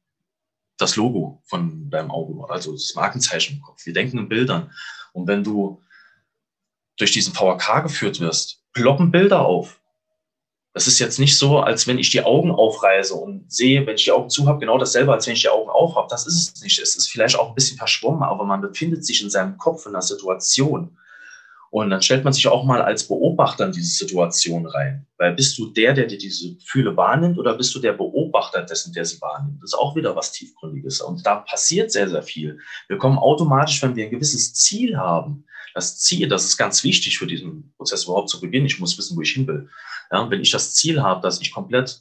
[0.77, 3.87] das Logo von deinem Auto, also das Markenzeichen im Kopf.
[3.87, 4.73] Wir denken in Bildern.
[5.13, 5.81] Und wenn du
[6.97, 9.81] durch diesen VHK geführt wirst, ploppen Bilder auf.
[10.75, 14.05] Das ist jetzt nicht so, als wenn ich die Augen aufreiße und sehe, wenn ich
[14.05, 16.09] die Augen zu habe, genau dasselbe, als wenn ich die Augen auf habe.
[16.11, 16.81] Das ist es nicht.
[16.81, 19.93] Es ist vielleicht auch ein bisschen verschwommen, aber man befindet sich in seinem Kopf in
[19.93, 20.97] einer Situation.
[21.71, 25.07] Und dann stellt man sich auch mal als Beobachter in diese Situation rein.
[25.17, 28.93] Weil bist du der, der dir diese Gefühle wahrnimmt oder bist du der Beobachter dessen,
[28.93, 29.61] der sie wahrnimmt?
[29.63, 31.01] Das ist auch wieder was Tiefgründiges.
[31.01, 32.59] Und da passiert sehr, sehr viel.
[32.87, 35.47] Wir kommen automatisch, wenn wir ein gewisses Ziel haben.
[35.75, 38.67] Das Ziel, das ist ganz wichtig für diesen Prozess überhaupt zu beginnen.
[38.67, 39.69] Ich muss wissen, wo ich hin will.
[40.11, 42.01] Ja, wenn ich das Ziel habe, dass ich komplett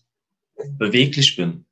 [0.78, 1.66] beweglich bin,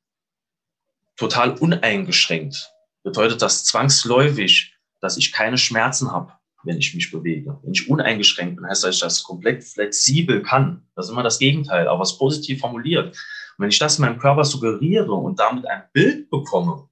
[1.16, 2.72] total uneingeschränkt,
[3.04, 6.32] bedeutet das zwangsläufig, dass ich keine Schmerzen habe,
[6.64, 7.58] wenn ich mich bewege.
[7.62, 10.86] Wenn ich uneingeschränkt bin, heißt das, dass ich das komplett flexibel kann.
[10.96, 13.08] Das ist immer das Gegenteil, aber was positiv formuliert.
[13.08, 16.88] Und wenn ich das in meinem Körper suggeriere und damit ein Bild bekomme,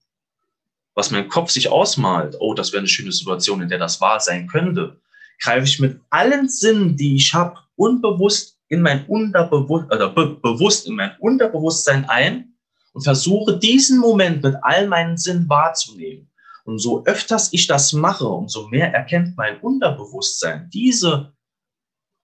[0.95, 4.21] was mein Kopf sich ausmalt, oh, das wäre eine schöne Situation, in der das wahr
[4.21, 5.01] sein könnte,
[5.41, 10.87] greife ich mit allen Sinnen, die ich habe, unbewusst in mein Unterbewusst oder be bewusst
[10.87, 12.55] in mein Unterbewusstsein ein
[12.93, 16.31] und versuche diesen Moment mit all meinen Sinnen wahrzunehmen.
[16.65, 21.33] Und so öfters ich das mache, umso mehr erkennt mein Unterbewusstsein diese,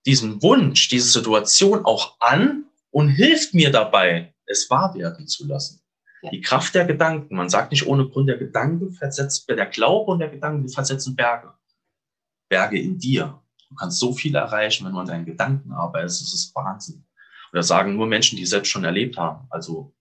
[0.04, 5.80] diesen Wunsch, diese Situation auch an und hilft mir dabei, es wahr werden zu lassen.
[6.32, 10.18] Die Kraft der Gedanken, man sagt nicht ohne Grund, der Gedanke versetzt, der Glaube und
[10.18, 11.52] der Gedanke versetzen Berge.
[12.48, 13.42] Berge in dir.
[13.68, 16.22] Du kannst so viel erreichen, wenn du an deinen Gedanken arbeitest.
[16.22, 17.04] Das ist Wahnsinn.
[17.52, 19.46] Oder sagen nur Menschen, die es selbst schon erlebt haben.
[19.50, 19.94] Also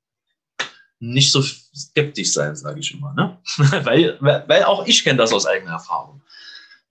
[0.99, 3.13] nicht so skeptisch sein, sage ich immer.
[3.13, 3.39] Ne?
[3.84, 6.21] weil, weil auch ich kenne das aus eigener Erfahrung.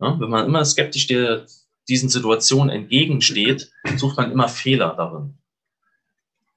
[0.01, 1.47] Ja, wenn man immer skeptisch der,
[1.89, 5.39] diesen Situationen entgegensteht, sucht man immer Fehler darin.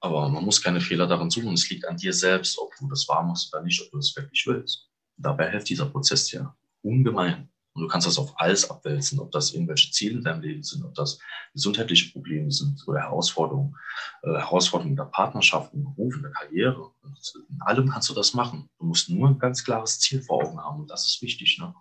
[0.00, 1.52] Aber man muss keine Fehler darin suchen.
[1.54, 4.14] Es liegt an dir selbst, ob du das wahr machst oder nicht, ob du das
[4.16, 4.88] wirklich willst.
[5.16, 7.50] dabei hilft dieser Prozess ja ungemein.
[7.78, 10.84] Und du kannst das auf alles abwälzen, ob das irgendwelche Ziele in deinem Leben sind,
[10.84, 11.18] ob das
[11.52, 13.76] gesundheitliche Probleme sind oder Herausforderungen,
[14.22, 16.90] äh, Herausforderungen in der Partnerschaft, im Beruf, in der Karriere.
[17.02, 18.68] Und in allem kannst du das machen.
[18.78, 21.58] Du musst nur ein ganz klares Ziel vor Augen haben und das ist wichtig.
[21.60, 21.72] Ne?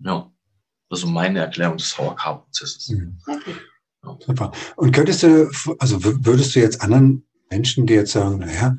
[0.00, 0.30] Ja,
[0.90, 2.88] das ist meine Erklärung des VHK-Prozesses.
[2.90, 3.18] Mhm.
[4.20, 4.52] Super.
[4.76, 8.76] Und könntest du, also würdest du jetzt anderen Menschen, die jetzt sagen, naja,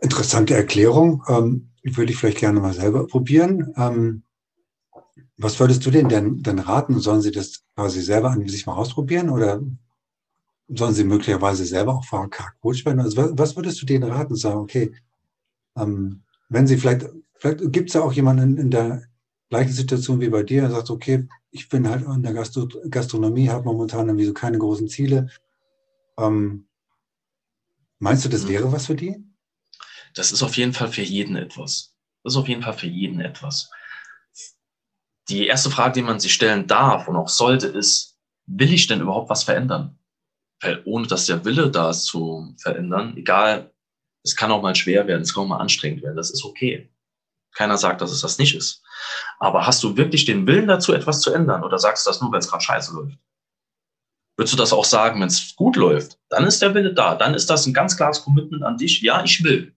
[0.00, 3.72] interessante Erklärung, ähm, würde ich vielleicht gerne mal selber probieren.
[3.76, 4.22] Ähm,
[5.36, 7.00] was würdest du denen denn, denn raten?
[7.00, 9.60] Sollen sie das quasi selber an sich mal ausprobieren oder
[10.68, 13.00] sollen sie möglicherweise selber auch VHK-Coach werden?
[13.00, 14.36] Also was würdest du denen raten?
[14.36, 14.94] Sagen, okay,
[15.76, 19.02] ähm, wenn sie vielleicht, vielleicht gibt es ja auch jemanden in, in, der
[19.54, 23.48] gleichen Situation wie bei dir, der sagt, okay, ich bin halt in der Gastro Gastronomie,
[23.48, 25.28] habe momentan irgendwie so keine großen Ziele.
[26.18, 26.66] Ähm,
[27.98, 28.48] meinst du, das mhm.
[28.48, 29.24] wäre was für die?
[30.14, 31.94] Das ist auf jeden Fall für jeden etwas.
[32.22, 33.70] Das ist auf jeden Fall für jeden etwas
[35.28, 39.00] die erste Frage, die man sich stellen darf und auch sollte, ist, will ich denn
[39.00, 39.98] überhaupt was verändern?
[40.60, 43.72] Weil ohne dass der Wille da ist zu verändern, egal,
[44.22, 46.90] es kann auch mal schwer werden, es kann auch mal anstrengend werden, das ist okay.
[47.52, 48.82] Keiner sagt, dass es das nicht ist.
[49.38, 52.32] Aber hast du wirklich den Willen dazu, etwas zu ändern oder sagst du das nur,
[52.32, 53.18] weil es gerade scheiße läuft?
[54.36, 56.18] Würdest du das auch sagen, wenn es gut läuft?
[56.28, 57.14] Dann ist der Wille da.
[57.14, 59.00] Dann ist das ein ganz klares Commitment an dich.
[59.00, 59.74] Ja, ich will.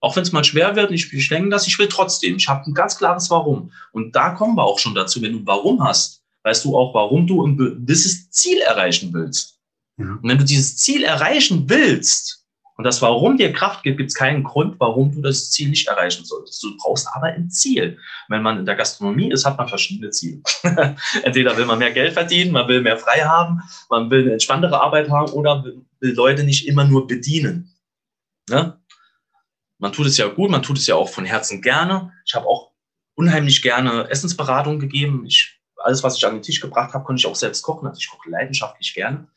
[0.00, 2.36] Auch wenn es mal schwer wird, ich, ich denke das, ich will trotzdem.
[2.36, 3.72] Ich habe ein ganz klares Warum.
[3.92, 5.20] Und da kommen wir auch schon dazu.
[5.20, 9.58] Wenn du Warum hast, weißt du auch, warum du ein gewisses Ziel erreichen willst.
[9.98, 10.04] Ja.
[10.06, 12.45] Und wenn du dieses Ziel erreichen willst,
[12.76, 15.88] Und das Warum dir Kraft gibt, gibt es keinen Grund, warum du das Ziel nicht
[15.88, 16.62] erreichen solltest.
[16.62, 17.98] Du brauchst aber ein Ziel.
[18.28, 20.42] Wenn man in der Gastronomie ist, hat man verschiedene Ziele.
[21.22, 24.78] Entweder will man mehr Geld verdienen, man will mehr frei haben, man will eine entspanntere
[24.78, 27.74] Arbeit haben oder will Leute nicht immer nur bedienen.
[28.50, 28.78] Ne?
[29.78, 32.12] Man tut es ja gut, man tut es ja auch von Herzen gerne.
[32.26, 32.72] Ich habe auch
[33.14, 35.24] unheimlich gerne Essensberatung gegeben.
[35.26, 37.86] Ich, alles, was ich an den Tisch gebracht habe, konnte ich auch selbst kochen.
[37.86, 39.28] Also ich koche leidenschaftlich gerne.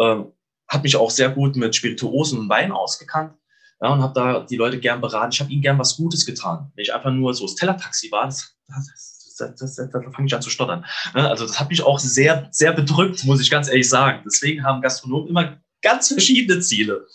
[0.00, 0.32] Ähm,
[0.68, 3.34] habe mich auch sehr gut mit Spirituosen und Wein ausgekannt
[3.80, 5.32] ja, und habe da die Leute gern beraten.
[5.32, 6.72] Ich habe ihnen gern was Gutes getan.
[6.74, 10.34] Wenn ich einfach nur so das Tellertaxi war, das, das, das, das, da fange ich
[10.34, 10.84] an zu stottern.
[11.14, 14.22] Ja, also das hat mich auch sehr, sehr bedrückt, muss ich ganz ehrlich sagen.
[14.24, 17.06] Deswegen haben Gastronomen immer ganz verschiedene Ziele.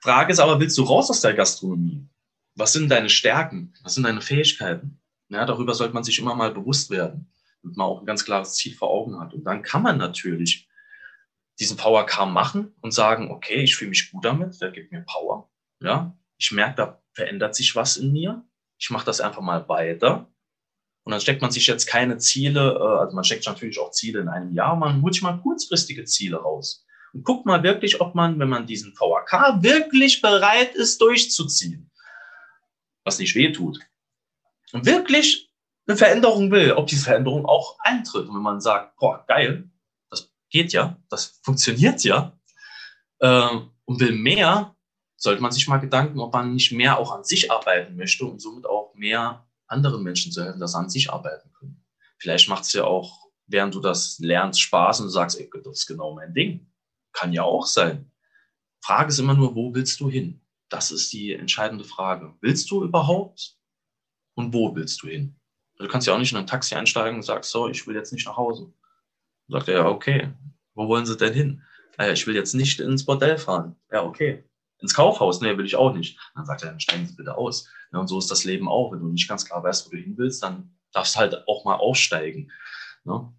[0.00, 2.08] Frage ist aber, willst du raus aus der Gastronomie?
[2.54, 3.74] Was sind deine Stärken?
[3.82, 5.00] Was sind deine Fähigkeiten?
[5.28, 7.30] Ja, darüber sollte man sich immer mal bewusst werden,
[7.62, 9.32] damit man auch ein ganz klares Ziel vor Augen hat.
[9.32, 10.68] Und dann kann man natürlich
[11.58, 15.50] diesen VHK machen und sagen, okay, ich fühle mich gut damit, der gibt mir Power.
[15.80, 18.44] Ja, ich merke, da verändert sich was in mir.
[18.78, 20.32] Ich mache das einfach mal weiter.
[21.04, 24.20] Und dann steckt man sich jetzt keine Ziele, äh, also man steckt natürlich auch Ziele
[24.20, 26.86] in einem Jahr, man holt sich mal kurzfristige Ziele raus.
[27.12, 31.90] Und guckt mal wirklich, ob man, wenn man diesen VHK wirklich bereit ist, durchzuziehen,
[33.04, 33.78] was nicht weh tut,
[34.72, 35.52] und wirklich
[35.86, 38.28] eine Veränderung will, ob diese Veränderung auch eintritt.
[38.28, 39.70] Und wenn man sagt, boah, geil,
[40.52, 42.38] geht ja, das funktioniert ja
[43.18, 43.48] äh,
[43.84, 44.76] und will mehr,
[45.16, 48.40] sollte man sich mal Gedanken, ob man nicht mehr auch an sich arbeiten möchte und
[48.40, 51.84] somit auch mehr anderen Menschen zu helfen, dass sie an sich arbeiten können.
[52.18, 55.80] Vielleicht macht es ja auch, während du das lernst, Spaß und du sagst, ey, das
[55.80, 56.70] ist genau mein Ding.
[57.12, 58.10] Kann ja auch sein.
[58.84, 60.40] Frage ist immer nur, wo willst du hin?
[60.68, 62.34] Das ist die entscheidende Frage.
[62.40, 63.56] Willst du überhaupt
[64.34, 65.36] und wo willst du hin?
[65.78, 68.12] Du kannst ja auch nicht in ein Taxi einsteigen und sagst, so, ich will jetzt
[68.12, 68.72] nicht nach Hause.
[69.52, 70.30] Sagt er, ja, okay,
[70.74, 71.62] wo wollen Sie denn hin?
[71.98, 73.76] Naja, ich will jetzt nicht ins Bordell fahren.
[73.92, 74.44] Ja, okay.
[74.78, 75.40] Ins Kaufhaus?
[75.40, 76.18] Nee, will ich auch nicht.
[76.34, 77.68] Dann sagt er, dann steigen Sie bitte aus.
[77.92, 78.92] Ja, und so ist das Leben auch.
[78.92, 81.64] Wenn du nicht ganz klar weißt, wo du hin willst, dann darfst du halt auch
[81.64, 82.50] mal aussteigen.
[83.04, 83.30] Ne?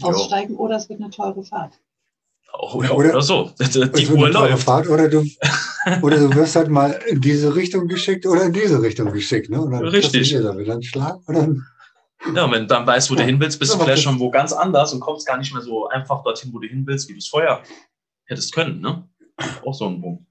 [0.00, 0.60] Aussteigen jo.
[0.60, 1.74] oder es wird eine teure Fahrt.
[2.54, 3.52] Oh, ja, oder, oder, so.
[3.58, 4.64] Die Uhr läuft.
[4.64, 5.24] Fahrt, oder, du,
[6.02, 9.50] oder du wirst halt mal in diese Richtung geschickt oder in diese Richtung geschickt.
[9.50, 9.60] Ne?
[9.60, 10.32] Und dann Richtig.
[10.32, 11.66] Dann wieder einen Schlag und dann
[12.34, 13.20] ja, wenn du dann weißt, wo ja.
[13.20, 15.62] du hin willst, bist du vielleicht schon wo ganz anders und kommst gar nicht mehr
[15.62, 17.62] so einfach dorthin, wo du hin willst, wie du es vorher
[18.26, 18.80] hättest können.
[18.80, 19.08] Ne?
[19.64, 20.24] Auch so ein Punkt.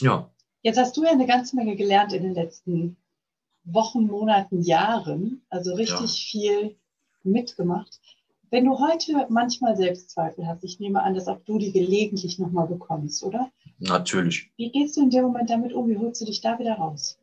[0.00, 0.30] Ja.
[0.62, 2.96] Jetzt hast du ja eine ganze Menge gelernt in den letzten
[3.64, 5.42] Wochen, Monaten, Jahren.
[5.50, 6.40] Also richtig ja.
[6.40, 6.76] viel
[7.22, 8.00] mitgemacht.
[8.50, 12.68] Wenn du heute manchmal Selbstzweifel hast, ich nehme an, dass auch du die gelegentlich nochmal
[12.68, 13.50] bekommst, oder?
[13.78, 14.50] Natürlich.
[14.56, 15.88] Wie gehst du in dem Moment damit um?
[15.88, 17.18] Wie holst du dich da wieder raus?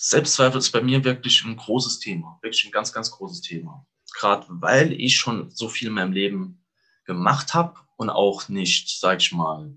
[0.00, 3.84] Selbstzweifel ist bei mir wirklich ein großes Thema, wirklich ein ganz, ganz großes Thema.
[4.14, 6.64] Gerade weil ich schon so viel in meinem Leben
[7.04, 9.76] gemacht habe und auch nicht, sag ich mal,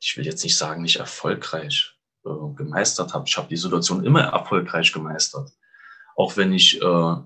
[0.00, 3.28] ich will jetzt nicht sagen, nicht erfolgreich äh, gemeistert habe.
[3.28, 5.52] Ich habe die Situation immer erfolgreich gemeistert.
[6.16, 7.16] Auch wenn ich äh,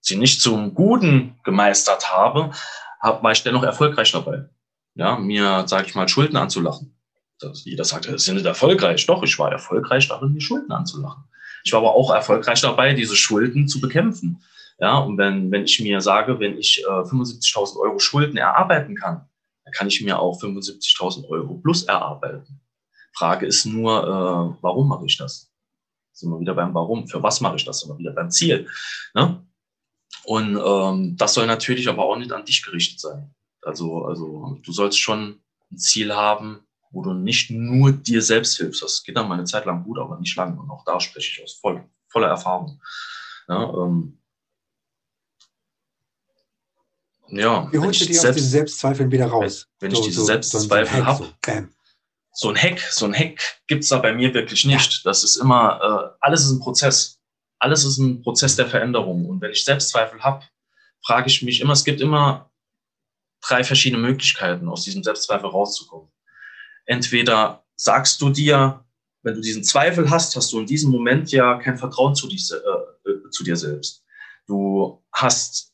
[0.00, 2.52] sie nicht zum Guten gemeistert habe,
[3.00, 4.48] hab, war ich dennoch erfolgreich dabei.
[4.94, 6.96] Ja, mir, sage ich mal, Schulden anzulachen
[7.40, 9.06] dass jeder sagt, sie sind nicht erfolgreich.
[9.06, 11.24] Doch, ich war erfolgreich darin, die Schulden anzulachen.
[11.64, 14.42] Ich war aber auch erfolgreich dabei, diese Schulden zu bekämpfen.
[14.78, 19.28] Ja, und wenn, wenn ich mir sage, wenn ich äh, 75.000 Euro Schulden erarbeiten kann,
[19.64, 22.60] dann kann ich mir auch 75.000 Euro plus erarbeiten.
[23.12, 25.50] Frage ist nur, äh, warum mache ich das?
[26.12, 27.06] Sind wir wieder beim Warum?
[27.08, 27.80] Für was mache ich das?
[27.80, 28.66] Sind wir wieder beim Ziel?
[29.14, 29.44] Ne?
[30.24, 33.34] Und ähm, das soll natürlich aber auch nicht an dich gerichtet sein.
[33.62, 38.82] Also, also du sollst schon ein Ziel haben, wo du nicht nur dir selbst hilfst.
[38.82, 40.58] Das geht dann mal eine Zeit lang gut, aber nicht lang.
[40.58, 42.80] Und auch da spreche ich aus voll, voller Erfahrung.
[43.48, 44.18] Ja, ähm,
[47.28, 49.68] ja, Wie holst du dir aus diesen Selbstzweifeln wieder raus?
[49.78, 51.34] Wenn, wenn so, ich diese so, Selbstzweifel so habe,
[52.32, 55.06] so, ein Hack, so ein Hack gibt's da bei mir wirklich nicht.
[55.06, 57.20] Das ist immer, äh, alles ist ein Prozess.
[57.60, 59.26] Alles ist ein Prozess der Veränderung.
[59.26, 60.44] Und wenn ich Selbstzweifel habe,
[61.02, 62.50] frage ich mich immer, es gibt immer
[63.42, 66.10] drei verschiedene Möglichkeiten, aus diesem Selbstzweifel rauszukommen
[66.90, 68.84] entweder sagst du dir,
[69.22, 72.56] wenn du diesen Zweifel hast, hast du in diesem Moment ja kein Vertrauen zu, diese,
[72.56, 74.02] äh, äh, zu dir selbst.
[74.46, 75.72] Du hast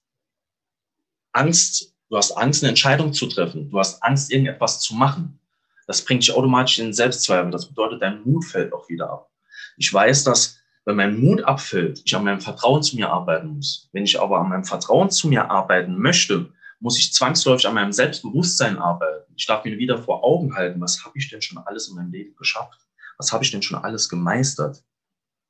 [1.33, 3.71] Angst, du hast Angst, eine Entscheidung zu treffen.
[3.71, 5.41] Du hast Angst, irgendetwas zu machen.
[5.87, 7.51] Das bringt dich automatisch in den Selbstzweifel.
[7.51, 9.31] Das bedeutet, dein Mut fällt auch wieder ab.
[9.79, 13.89] Ich weiß, dass wenn mein Mut abfällt, ich an meinem Vertrauen zu mir arbeiten muss.
[13.93, 17.93] Wenn ich aber an meinem Vertrauen zu mir arbeiten möchte, muss ich zwangsläufig an meinem
[17.93, 19.33] Selbstbewusstsein arbeiten.
[19.37, 22.13] Ich darf mir wieder vor Augen halten, was habe ich denn schon alles in meinem
[22.13, 22.87] Leben geschafft?
[23.19, 24.85] Was habe ich denn schon alles gemeistert?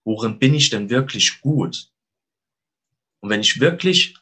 [0.04, 1.90] Worin bin ich denn wirklich gut?
[3.20, 4.16] Und wenn ich wirklich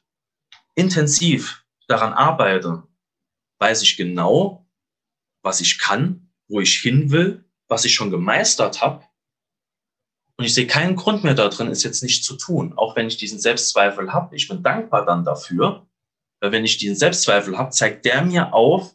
[0.74, 2.82] intensiv daran arbeite,
[3.58, 4.66] weiß ich genau,
[5.42, 9.04] was ich kann, wo ich hin will, was ich schon gemeistert habe.
[10.36, 13.18] Und ich sehe keinen Grund mehr darin, es jetzt nicht zu tun, auch wenn ich
[13.18, 14.34] diesen Selbstzweifel habe.
[14.34, 15.86] Ich bin dankbar dann dafür,
[16.44, 18.94] weil wenn ich diesen Selbstzweifel habe, zeigt der mir auf,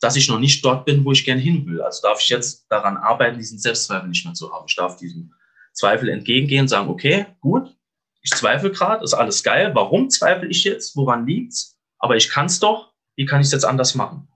[0.00, 1.82] dass ich noch nicht dort bin, wo ich gern hin will.
[1.82, 4.64] Also darf ich jetzt daran arbeiten, diesen Selbstzweifel nicht mehr zu haben.
[4.66, 5.34] Ich darf diesem
[5.74, 7.76] Zweifel entgegengehen, sagen, okay, gut,
[8.22, 9.72] ich zweifle gerade, ist alles geil.
[9.74, 10.96] Warum zweifle ich jetzt?
[10.96, 11.78] Woran liegt's?
[11.98, 12.94] Aber ich kann es doch.
[13.16, 14.26] Wie kann ich es jetzt anders machen?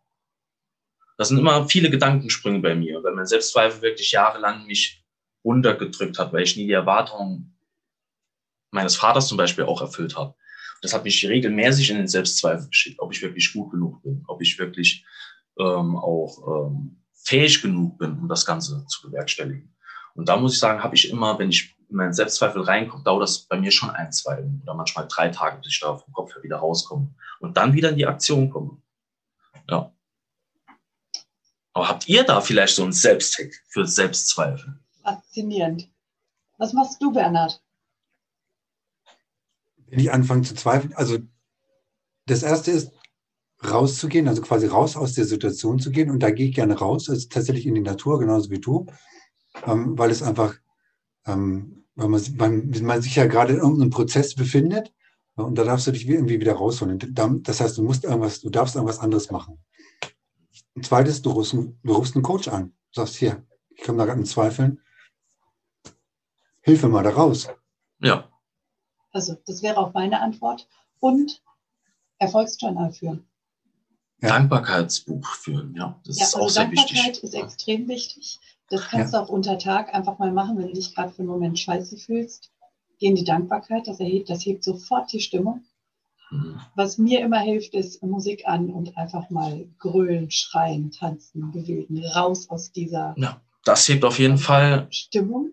[1.16, 5.06] Das sind immer viele Gedankensprünge bei mir, weil mein Selbstzweifel wirklich jahrelang mich
[5.42, 7.58] runtergedrückt hat, weil ich nie die Erwartungen
[8.72, 10.34] meines Vaters zum Beispiel auch erfüllt habe.
[10.82, 14.42] Das hat mich regelmäßig in den Selbstzweifel geschickt, ob ich wirklich gut genug bin, ob
[14.42, 15.04] ich wirklich
[15.58, 19.74] ähm, auch ähm, fähig genug bin, um das Ganze zu bewerkstelligen.
[20.14, 23.22] Und da muss ich sagen, habe ich immer, wenn ich in meinen Selbstzweifel reinkomme, dauert
[23.22, 26.34] das bei mir schon ein, zwei oder manchmal drei Tage, bis ich da vom Kopf
[26.34, 28.82] her wieder rauskomme und dann wieder in die Aktion komme.
[29.68, 29.92] Ja.
[31.74, 34.78] Aber habt ihr da vielleicht so einen Selbsthack für Selbstzweifel?
[35.02, 35.88] Faszinierend.
[36.58, 37.62] Was machst du, Bernhard?
[39.92, 41.18] Wenn ich anfange zu zweifeln, also
[42.24, 42.92] das erste ist,
[43.62, 46.10] rauszugehen, also quasi raus aus der Situation zu gehen.
[46.10, 48.86] Und da gehe ich gerne raus, also tatsächlich in die Natur, genauso wie du,
[49.66, 50.54] ähm, weil es einfach,
[51.26, 54.94] ähm, weil man, man, man, sich ja gerade in irgendeinem Prozess befindet
[55.34, 56.98] und da darfst du dich irgendwie wieder rausholen.
[57.42, 59.58] Das heißt, du musst irgendwas, du darfst irgendwas anderes machen.
[60.74, 62.72] Und zweites, du rufst, du rufst einen Coach an.
[62.94, 64.80] Du sagst, hier, ich komme da gerade in Zweifeln.
[66.62, 67.50] Hilfe mal da raus.
[68.00, 68.31] Ja.
[69.12, 70.68] Also, das wäre auch meine Antwort.
[71.00, 71.42] Und
[72.18, 73.26] Erfolgsjournal führen.
[74.20, 74.28] Ja.
[74.28, 76.00] Dankbarkeitsbuch führen, ja.
[76.04, 77.02] Das ja, ist also auch sehr Dankbarkeit wichtig.
[77.02, 78.40] Dankbarkeit ist extrem wichtig.
[78.70, 79.18] Das kannst ja.
[79.18, 81.96] du auch unter Tag einfach mal machen, wenn du dich gerade für einen Moment scheiße
[81.96, 82.52] fühlst.
[82.98, 85.64] Geh in die Dankbarkeit, das erhebt, das hebt sofort die Stimmung.
[86.30, 86.60] Mhm.
[86.76, 92.48] Was mir immer hilft, ist Musik an und einfach mal grölen, schreien, tanzen, bewegen, raus
[92.48, 93.14] aus dieser.
[93.18, 95.50] Ja, das hebt auf jeden Fall Stimmung.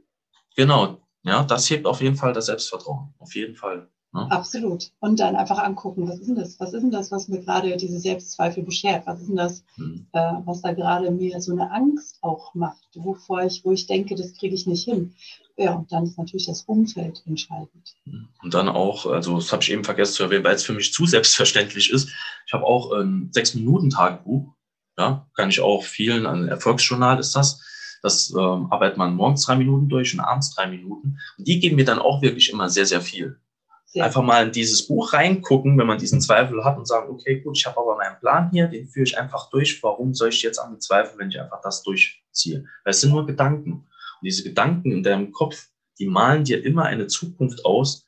[0.56, 3.14] Genau, ja, das hebt auf jeden Fall das Selbstvertrauen.
[3.20, 3.90] Auf jeden Fall.
[4.12, 4.28] Ne?
[4.32, 4.92] Absolut.
[5.00, 6.60] Und dann einfach angucken, was ist denn das?
[6.60, 9.06] Was ist denn das, was mir gerade diese Selbstzweifel beschert?
[9.06, 10.08] Was ist denn das, mhm.
[10.14, 14.16] äh, was da gerade mir so eine Angst auch macht, wovor ich, wo ich denke,
[14.16, 15.14] das kriege ich nicht hin?
[15.58, 17.96] Ja, und dann ist natürlich das Umfeld entscheidend.
[18.06, 18.30] Mhm.
[18.42, 20.92] Und dann auch, also das habe ich eben vergessen zu erwähnen, weil es für mich
[20.92, 22.10] zu selbstverständlich ist.
[22.48, 24.54] Ich habe auch ein Sechs-Minuten-Tagebuch.
[24.98, 27.62] Ja, kann ich auch vielen, ein Erfolgsjournal ist das.
[28.02, 31.18] Das ähm, arbeitet man morgens drei Minuten durch und abends drei Minuten.
[31.38, 33.38] Und die geben mir dann auch wirklich immer sehr, sehr viel.
[33.86, 37.42] Sehr einfach mal in dieses Buch reingucken, wenn man diesen Zweifel hat und sagen, okay,
[37.42, 39.82] gut, ich habe aber meinen Plan hier, den führe ich einfach durch.
[39.82, 42.66] Warum soll ich jetzt an den Zweifel, wenn ich einfach das durchziehe?
[42.84, 43.72] Weil es sind nur Gedanken.
[43.72, 48.06] Und diese Gedanken in deinem Kopf, die malen dir immer eine Zukunft aus,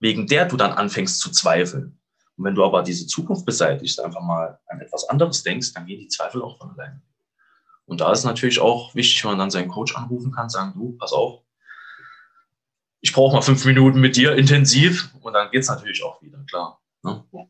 [0.00, 1.98] wegen der du dann anfängst zu zweifeln.
[2.36, 6.00] Und wenn du aber diese Zukunft beseitigst, einfach mal an etwas anderes denkst, dann gehen
[6.00, 7.02] die Zweifel auch von alleine.
[7.90, 10.96] Und da ist natürlich auch wichtig, wenn man dann seinen Coach anrufen kann, sagen, du,
[10.96, 11.42] pass auf,
[13.00, 16.38] ich brauche mal fünf Minuten mit dir intensiv und dann geht es natürlich auch wieder,
[16.48, 16.80] klar.
[17.02, 17.24] Ne?
[17.32, 17.48] Ja.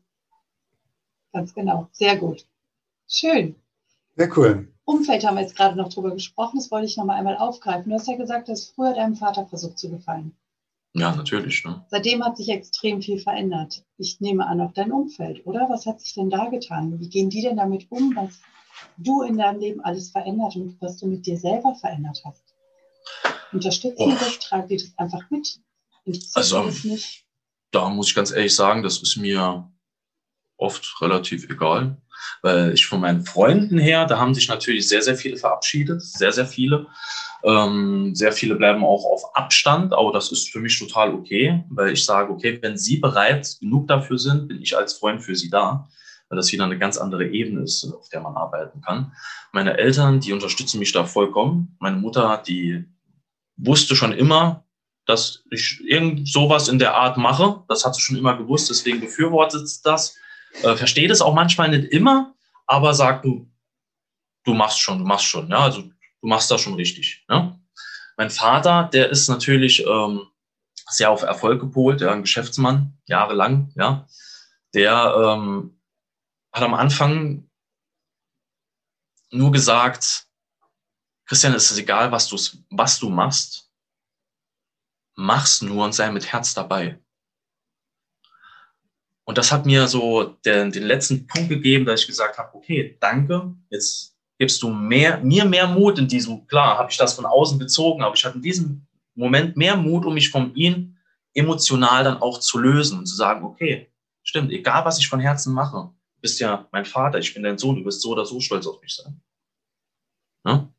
[1.31, 2.47] Ganz genau, sehr gut.
[3.07, 3.55] Schön.
[4.15, 4.67] Sehr cool.
[4.83, 7.91] Umfeld haben wir jetzt gerade noch drüber gesprochen, das wollte ich noch mal einmal aufgreifen.
[7.91, 10.35] Du hast ja gesagt, du hast früher deinem Vater versucht zu gefallen.
[10.93, 11.63] Ja, natürlich.
[11.65, 11.85] Ne?
[11.91, 13.85] Seitdem hat sich extrem viel verändert.
[13.97, 15.69] Ich nehme an, auch dein Umfeld, oder?
[15.69, 16.99] Was hat sich denn da getan?
[16.99, 18.41] Wie gehen die denn damit um, was
[18.97, 22.43] du in deinem Leben alles verändert und was du mit dir selber verändert hast?
[23.51, 24.11] Unterstützen oh.
[24.11, 24.39] das?
[24.39, 25.59] Tragen die das einfach mit?
[26.33, 26.71] Also,
[27.71, 29.71] da muss ich ganz ehrlich sagen, das ist mir
[30.57, 31.97] oft relativ egal,
[32.41, 36.31] weil ich von meinen Freunden her, da haben sich natürlich sehr, sehr viele verabschiedet, sehr,
[36.31, 36.87] sehr viele.
[37.43, 41.93] Ähm, sehr viele bleiben auch auf Abstand, aber das ist für mich total okay, weil
[41.93, 45.49] ich sage, okay, wenn Sie bereit genug dafür sind, bin ich als Freund für Sie
[45.49, 45.89] da,
[46.31, 49.11] weil das wieder eine ganz andere Ebene ist, auf der man arbeiten kann.
[49.51, 51.75] Meine Eltern, die unterstützen mich da vollkommen.
[51.79, 52.85] Meine Mutter, die
[53.57, 54.63] wusste schon immer,
[55.05, 57.63] dass ich irgend sowas in der Art mache.
[57.67, 60.15] Das hat sie schon immer gewusst, deswegen befürwortet sie das.
[60.63, 62.33] Äh, versteht es auch manchmal nicht immer,
[62.65, 63.51] aber sagt du,
[64.45, 67.25] du machst schon, du machst schon, ja, also du machst das schon richtig.
[67.29, 67.59] Ja?
[68.15, 70.27] Mein Vater, der ist natürlich ähm,
[70.89, 74.07] sehr auf Erfolg gepolt, ja, ein Geschäftsmann, jahrelang, ja.
[74.73, 75.80] Der ähm,
[76.51, 77.49] hat am Anfang
[79.31, 80.27] nur gesagt,
[81.25, 82.37] Christian, es ist egal, was du,
[82.69, 83.71] was du machst.
[85.15, 86.99] Mach's nur und sei mit Herz dabei.
[89.23, 92.97] Und das hat mir so den, den letzten Punkt gegeben, dass ich gesagt habe, okay,
[92.99, 97.25] danke, jetzt gibst du mehr, mir mehr Mut in diesem, klar, habe ich das von
[97.25, 100.97] außen gezogen, aber ich hatte in diesem Moment mehr Mut, um mich von ihm
[101.33, 103.89] emotional dann auch zu lösen und zu sagen, okay,
[104.23, 105.91] stimmt, egal was ich von Herzen mache,
[106.21, 108.81] bist ja mein Vater, ich bin dein Sohn, du wirst so oder so stolz auf
[108.81, 109.21] mich sein.
[110.43, 110.71] Ne?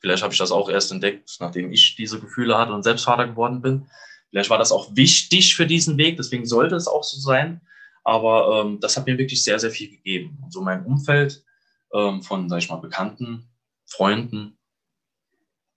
[0.00, 3.26] Vielleicht habe ich das auch erst entdeckt, nachdem ich diese Gefühle hatte und selbst Vater
[3.26, 3.90] geworden bin.
[4.30, 7.60] Vielleicht war das auch wichtig für diesen Weg, deswegen sollte es auch so sein.
[8.04, 10.38] Aber ähm, das hat mir wirklich sehr, sehr viel gegeben.
[10.42, 11.44] Und so mein Umfeld
[11.92, 13.50] ähm, von, sag ich mal, Bekannten,
[13.86, 14.58] Freunden,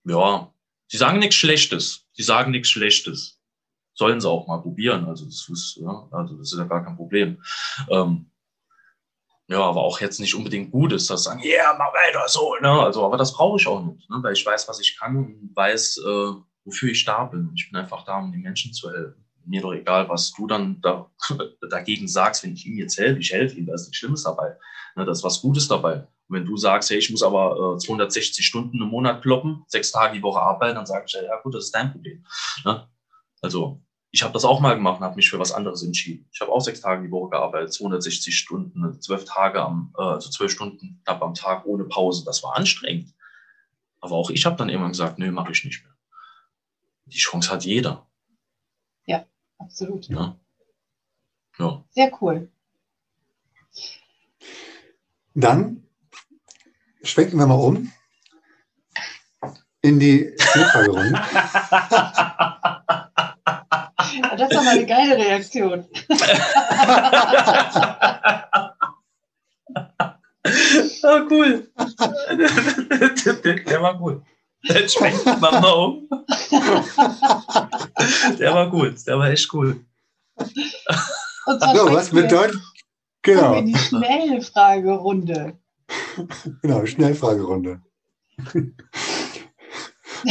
[0.03, 0.53] ja,
[0.87, 2.07] sie sagen nichts Schlechtes.
[2.13, 3.39] Sie sagen nichts Schlechtes.
[3.93, 5.05] Sollen sie auch mal probieren.
[5.05, 7.43] Also das ist, ja, also das ist ja gar kein Problem.
[7.89, 8.30] Ähm,
[9.51, 12.55] ja, aber auch jetzt nicht unbedingt gut ist, dass sagen, ja, yeah, mach weiter so,
[12.61, 12.71] ne?
[12.71, 14.17] Also, aber das brauche ich auch nicht, ne?
[14.21, 16.31] weil ich weiß, was ich kann und weiß, äh,
[16.63, 17.51] wofür ich da bin.
[17.53, 19.25] Ich bin einfach da, um den Menschen zu helfen.
[19.45, 21.11] Mir doch egal, was du dann da,
[21.69, 23.19] dagegen sagst, wenn ich ihm jetzt helfe.
[23.19, 24.55] Ich helfe ihm, da ist nichts Schlimmes dabei.
[24.95, 25.03] Ne?
[25.03, 26.07] Da ist was Gutes dabei.
[26.29, 29.91] Und wenn du sagst, hey, ich muss aber äh, 260 Stunden im Monat kloppen, sechs
[29.91, 32.25] Tage die Woche arbeiten, dann sage ich, ja gut, das ist dein Problem.
[32.63, 32.87] Ne?
[33.41, 33.81] Also
[34.11, 36.27] ich habe das auch mal gemacht und habe mich für was anderes entschieden.
[36.33, 40.29] Ich habe auch sechs Tage die Woche gearbeitet, 260 Stunden, zwölf Tage am, äh, also
[40.29, 42.25] zwölf Stunden knapp am Tag ohne Pause.
[42.25, 43.13] Das war anstrengend.
[44.01, 45.95] Aber auch ich habe dann irgendwann gesagt, nö, mache ich nicht mehr.
[47.05, 48.05] Die Chance hat jeder.
[49.05, 49.25] Ja,
[49.57, 50.07] absolut.
[50.09, 50.37] Ja.
[51.57, 51.85] ja.
[51.91, 52.51] Sehr cool.
[55.33, 55.87] Dann
[57.01, 57.89] schwenken wir mal um
[59.81, 61.21] in die Schnellfragerunde.
[64.41, 65.85] Das ist doch mal eine geile Reaktion.
[71.03, 71.71] oh, cool.
[73.67, 74.23] Der war gut.
[74.63, 76.09] Jetzt schwenkt man mal um.
[78.39, 79.05] Der war gut.
[79.05, 79.85] Der war echt cool.
[80.39, 82.59] so, was bedeutet.
[83.21, 83.61] Genau.
[83.61, 85.59] Die Schnellfragerunde.
[86.63, 87.79] Genau, Schnellfragerunde.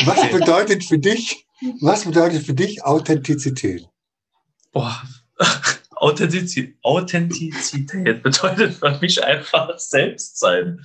[0.05, 1.47] Was bedeutet für dich
[1.81, 3.89] was bedeutet für dich Authentizität?
[4.73, 5.03] Boah,
[5.97, 10.83] Authentizität, Authentizität bedeutet für mich einfach Selbstsein.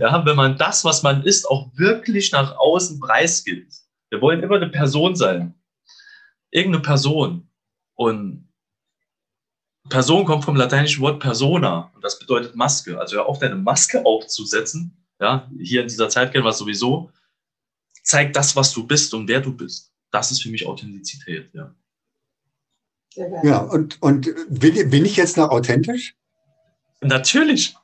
[0.00, 3.74] Ja, wenn man das, was man ist, auch wirklich nach außen preisgibt.
[4.10, 5.54] Wir wollen immer eine Person sein.
[6.50, 7.50] Irgendeine Person.
[7.94, 8.48] Und
[9.88, 12.98] Person kommt vom lateinischen Wort persona und das bedeutet Maske.
[12.98, 15.04] Also hör auf, deine Maske aufzusetzen.
[15.20, 17.10] Ja, hier in dieser Zeit kennen wir es sowieso.
[18.02, 21.74] Zeig das, was du bist und wer du bist das ist für mich Authentizität, ja.
[23.42, 26.14] Ja, und, und bin, bin ich jetzt noch authentisch?
[27.00, 27.76] Natürlich.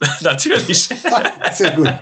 [0.20, 0.88] Natürlich.
[1.52, 1.92] Sehr gut.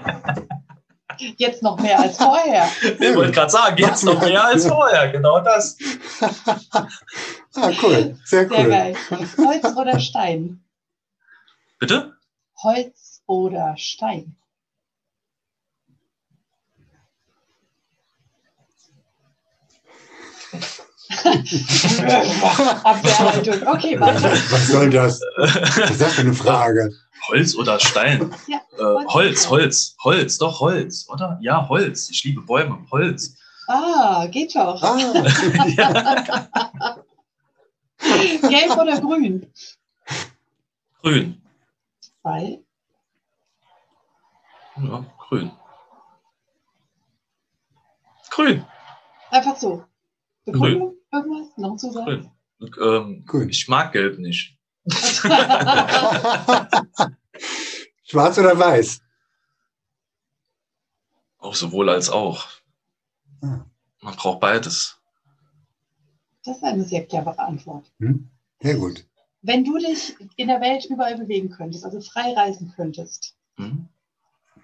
[1.37, 2.69] Jetzt noch mehr als vorher.
[2.81, 5.77] Ich wollte gerade sagen, jetzt noch mehr als vorher, genau das.
[6.21, 8.17] ah, cool.
[8.25, 8.57] Sehr cool.
[8.57, 8.95] Sehr geil.
[9.37, 10.63] Holz oder Stein?
[11.79, 12.17] Bitte?
[12.63, 14.35] Holz oder Stein?
[22.83, 23.67] Abwehrhaltung.
[23.67, 24.23] Okay, warte.
[24.51, 25.21] Was soll das?
[25.37, 26.93] Was ist das für eine Frage?
[27.27, 28.33] Holz oder Stein?
[28.47, 31.39] Ja, äh, Holz, Holz, Holz, doch Holz, oder?
[31.41, 32.09] Ja, Holz.
[32.11, 33.35] Ich liebe Bäume, Holz.
[33.67, 34.79] Ah, geht doch.
[34.83, 34.95] Ah.
[38.49, 39.51] Gelb oder grün?
[41.01, 41.41] Grün.
[42.21, 42.59] Weil?
[44.77, 45.51] Ja, grün.
[48.29, 48.63] Grün.
[49.31, 49.83] Einfach so.
[50.45, 50.94] Begründung?
[51.15, 51.57] Irgendwas?
[51.57, 52.31] Noch zu sagen?
[52.61, 53.49] Ähm, Grün.
[53.49, 54.57] Ich mag Gelb nicht.
[58.03, 59.01] Schwarz oder weiß?
[61.37, 62.45] Auch sowohl als auch.
[63.41, 63.65] Ah.
[64.01, 64.99] Man braucht beides.
[66.43, 67.91] Das ist eine sehr clevere Antwort.
[67.99, 68.29] Hm?
[68.61, 69.05] Sehr gut.
[69.41, 73.87] Wenn du dich in der Welt überall bewegen könntest, also frei reisen könntest, hm?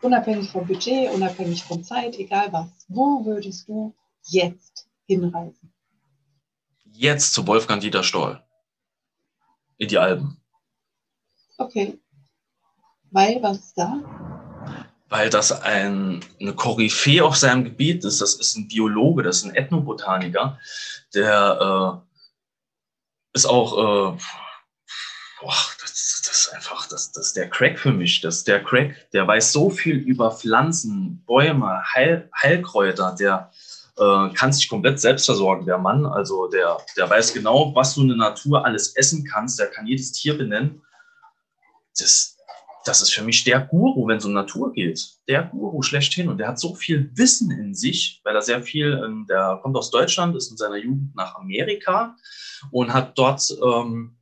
[0.01, 3.95] unabhängig vom Budget, unabhängig von Zeit, egal was, wo würdest du
[4.27, 5.70] jetzt hinreisen?
[6.93, 8.41] Jetzt zu Wolfgang Dieter Stoll.
[9.77, 10.37] In die Alpen.
[11.57, 11.99] Okay.
[13.11, 14.01] Weil, was ist da?
[15.09, 18.21] Weil das ein, eine Koryphäe auf seinem Gebiet ist.
[18.21, 20.59] Das ist ein Biologe, das ist ein Ethnobotaniker,
[21.13, 22.11] der äh,
[23.33, 24.17] ist auch, äh,
[25.41, 28.21] boah, das, das, ist einfach, das, das ist der Crack für mich.
[28.21, 33.51] Das ist der Crack, der weiß so viel über Pflanzen, Bäume, Heil, Heilkräuter, der
[33.97, 36.05] äh, kann sich komplett selbst versorgen, der Mann.
[36.05, 39.59] Also der, der weiß genau, was du in der Natur alles essen kannst.
[39.59, 40.81] Der kann jedes Tier benennen.
[41.97, 42.37] Das,
[42.85, 45.17] das ist für mich der Guru, wenn es um Natur geht.
[45.27, 46.29] Der Guru schlechthin.
[46.29, 49.75] Und der hat so viel Wissen in sich, weil er sehr viel, ähm, der kommt
[49.75, 52.15] aus Deutschland, ist in seiner Jugend nach Amerika
[52.71, 54.15] und hat dort, ähm,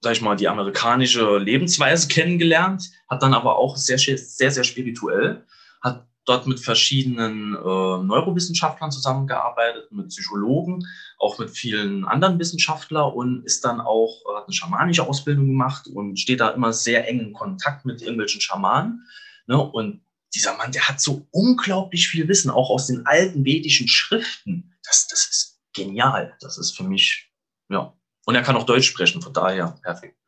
[0.00, 5.44] sag ich mal, die amerikanische Lebensweise kennengelernt, hat dann aber auch sehr, sehr, sehr spirituell,
[5.82, 10.84] hat dort mit verschiedenen äh, Neurowissenschaftlern zusammengearbeitet, mit Psychologen,
[11.18, 15.86] auch mit vielen anderen Wissenschaftlern und ist dann auch, äh, hat eine schamanische Ausbildung gemacht
[15.86, 19.06] und steht da immer sehr eng in Kontakt mit irgendwelchen Schamanen.
[19.46, 19.56] Ne?
[19.56, 20.02] Und
[20.34, 24.74] dieser Mann, der hat so unglaublich viel Wissen, auch aus den alten vedischen Schriften.
[24.84, 26.36] Das, das ist genial.
[26.40, 27.30] Das ist für mich,
[27.70, 27.92] ja.
[28.26, 30.18] Und er kann auch Deutsch sprechen, von daher perfekt.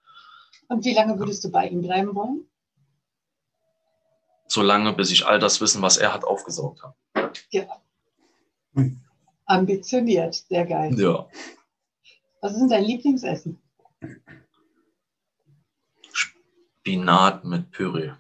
[0.69, 2.49] Und wie lange würdest du bei ihm bleiben wollen?
[4.49, 7.33] So lange, bis ich all das Wissen, was er hat, aufgesaugt habe.
[7.51, 7.65] Ja.
[8.75, 9.01] Hm.
[9.45, 10.99] Ambitioniert, sehr geil.
[10.99, 11.29] Ja.
[12.41, 13.59] Was ist denn dein Lieblingsessen?
[16.13, 18.13] Spinat mit Püree.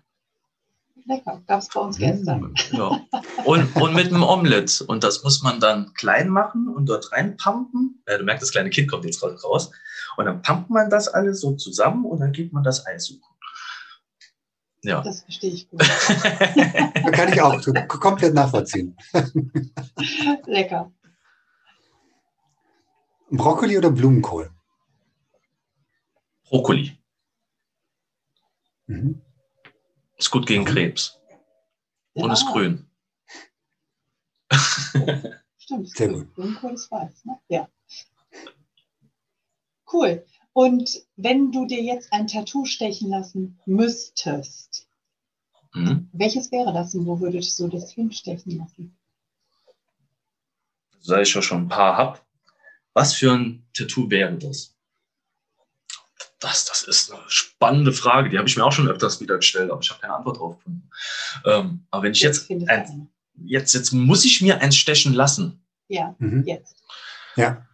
[1.06, 2.54] Lecker, gab es bei uns gestern.
[2.72, 3.00] Ja.
[3.46, 4.82] Und, und mit einem Omelett.
[4.82, 8.02] Und das muss man dann klein machen und dort reinpumpen.
[8.06, 9.70] Ja, du merkst, das kleine Kind kommt jetzt raus.
[10.18, 13.22] Und dann pumpt man das alles so zusammen und dann geht man das Eis suchen.
[14.82, 15.02] Ja.
[15.02, 15.80] Das verstehe ich gut.
[17.12, 18.96] kann ich auch komplett nachvollziehen.
[20.46, 20.92] Lecker.
[23.30, 24.50] Brokkoli oder Blumenkohl?
[26.44, 26.96] Brokkoli.
[28.86, 29.20] Mhm.
[30.16, 31.18] Ist gut gegen Krebs.
[32.14, 32.24] Ja.
[32.24, 32.88] Und ist grün.
[35.58, 35.90] Stimmt.
[35.90, 36.34] Sehr gut.
[36.34, 37.38] Blumenkohl ist weiß, ne?
[37.48, 37.68] Ja.
[39.92, 40.24] Cool.
[40.58, 44.88] Und wenn du dir jetzt ein Tattoo stechen lassen müsstest,
[45.72, 46.08] mhm.
[46.12, 48.98] welches wäre das und wo würdest du das hinstechen lassen?
[51.06, 52.18] Da ich ja schon ein paar habe,
[52.92, 54.74] was für ein Tattoo wäre das?
[56.40, 58.28] Das, das ist eine spannende Frage.
[58.28, 60.56] Die habe ich mir auch schon öfters wieder gestellt, aber ich habe keine Antwort drauf
[60.56, 60.90] gefunden.
[61.44, 63.08] Ähm, aber wenn ich jetzt, ein,
[63.44, 65.64] jetzt, jetzt muss ich mir eins stechen lassen.
[65.86, 66.42] Ja, mhm.
[66.44, 66.82] jetzt.
[67.36, 67.64] Ja.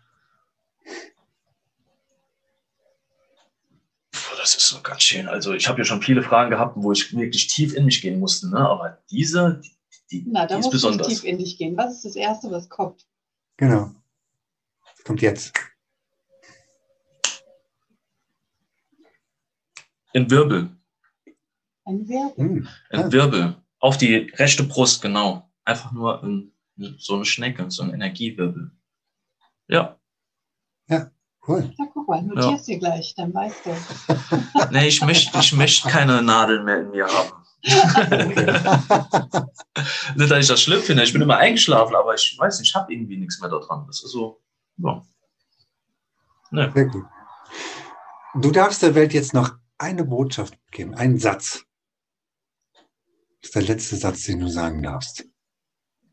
[4.44, 5.26] Das ist so ganz schön.
[5.26, 8.20] Also ich habe ja schon viele Fragen gehabt, wo ich wirklich tief in mich gehen
[8.20, 8.50] musste.
[8.50, 8.58] Ne?
[8.58, 9.62] Aber diese,
[10.10, 11.08] die, Na, da die ist besonders.
[11.08, 11.76] tief in dich gehen.
[11.78, 13.06] Was ist das Erste, was kommt?
[13.56, 13.90] Genau.
[15.04, 15.54] Kommt jetzt.
[20.12, 20.76] Ein Wirbel.
[21.86, 22.36] Ein Wirbel.
[22.36, 22.68] Hm.
[22.90, 23.12] Ein.
[23.12, 23.56] Wirbel.
[23.78, 25.50] Auf die rechte Brust, genau.
[25.64, 26.52] Einfach nur ein,
[26.98, 28.70] so eine Schnecke, so ein Energiewirbel.
[29.68, 29.98] Ja.
[31.46, 31.54] Ja.
[31.54, 31.74] Cool.
[31.78, 32.74] Ja, guck mal, notierst ja.
[32.74, 33.70] dir gleich, dann weißt du.
[34.72, 37.44] nee, ich möchte ich möcht keine Nadeln mehr in mir haben.
[40.16, 41.02] nicht, dass ich das schlimm finde.
[41.02, 43.84] Ich bin immer eingeschlafen, aber ich weiß nicht, ich habe irgendwie nichts mehr da dran.
[43.86, 44.42] Das ist so,
[44.78, 45.02] ja.
[46.50, 46.70] Nee.
[46.72, 47.04] Sehr gut.
[48.34, 51.64] Du darfst der Welt jetzt noch eine Botschaft geben, einen Satz.
[53.40, 55.24] Das ist der letzte Satz, den du sagen darfst.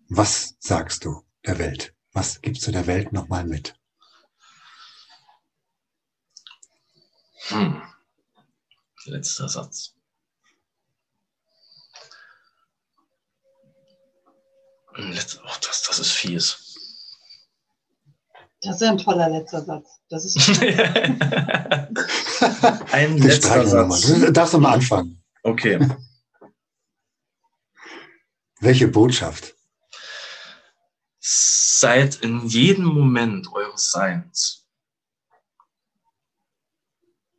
[0.09, 1.93] Was sagst du der Welt?
[2.11, 3.80] Was gibst du der Welt nochmal mit?
[7.49, 7.81] Hm.
[9.05, 9.95] Letzter Satz.
[14.95, 16.57] Letz oh, das, das ist fies.
[18.61, 20.01] Das ist ein toller letzter Satz.
[20.09, 20.37] Das ist
[22.91, 24.01] ein letzter Satz.
[24.01, 25.23] Du darfst du mal anfangen.
[25.43, 25.79] Okay.
[28.59, 29.55] Welche Botschaft?
[31.19, 34.60] Seid in jedem Moment eures Seins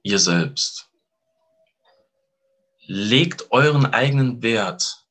[0.03, 0.90] ihr selbst.
[2.86, 5.07] Legt euren eigenen Wert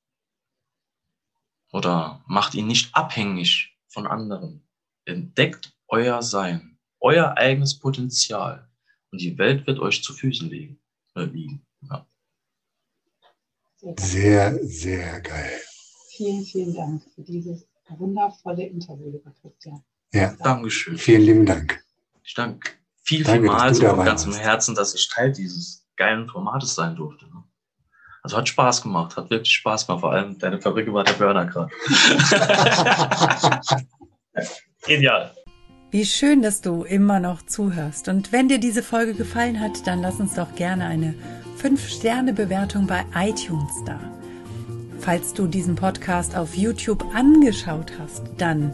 [1.71, 4.67] oder macht ihn nicht abhängig von anderen.
[5.05, 8.69] Entdeckt euer Sein, euer eigenes Potenzial
[9.11, 10.79] und die Welt wird euch zu Füßen liegen.
[11.15, 11.65] Äh, liegen.
[11.89, 12.05] Ja.
[13.97, 15.59] Sehr, sehr geil.
[16.09, 19.83] Vielen, vielen Dank für dieses wundervolle Interview, lieber Christian.
[20.13, 20.97] Ja, Dankeschön.
[20.97, 21.83] Vielen lieben Dank.
[22.23, 22.80] Ich danke
[23.11, 26.95] viel, Danke, viel Mal so von ganzem Herzen, dass ich Teil dieses geilen Formates sein
[26.95, 27.25] durfte.
[27.25, 27.43] Ne?
[28.23, 29.99] Also hat Spaß gemacht, hat wirklich Spaß gemacht.
[29.99, 31.69] Vor allem deine Fabrik war der Burner gerade.
[34.85, 35.35] Genial.
[35.89, 38.07] Wie schön, dass du immer noch zuhörst.
[38.07, 41.13] Und wenn dir diese Folge gefallen hat, dann lass uns doch gerne eine
[41.61, 43.99] 5-Sterne-Bewertung bei iTunes da.
[44.99, 48.73] Falls du diesen Podcast auf YouTube angeschaut hast, dann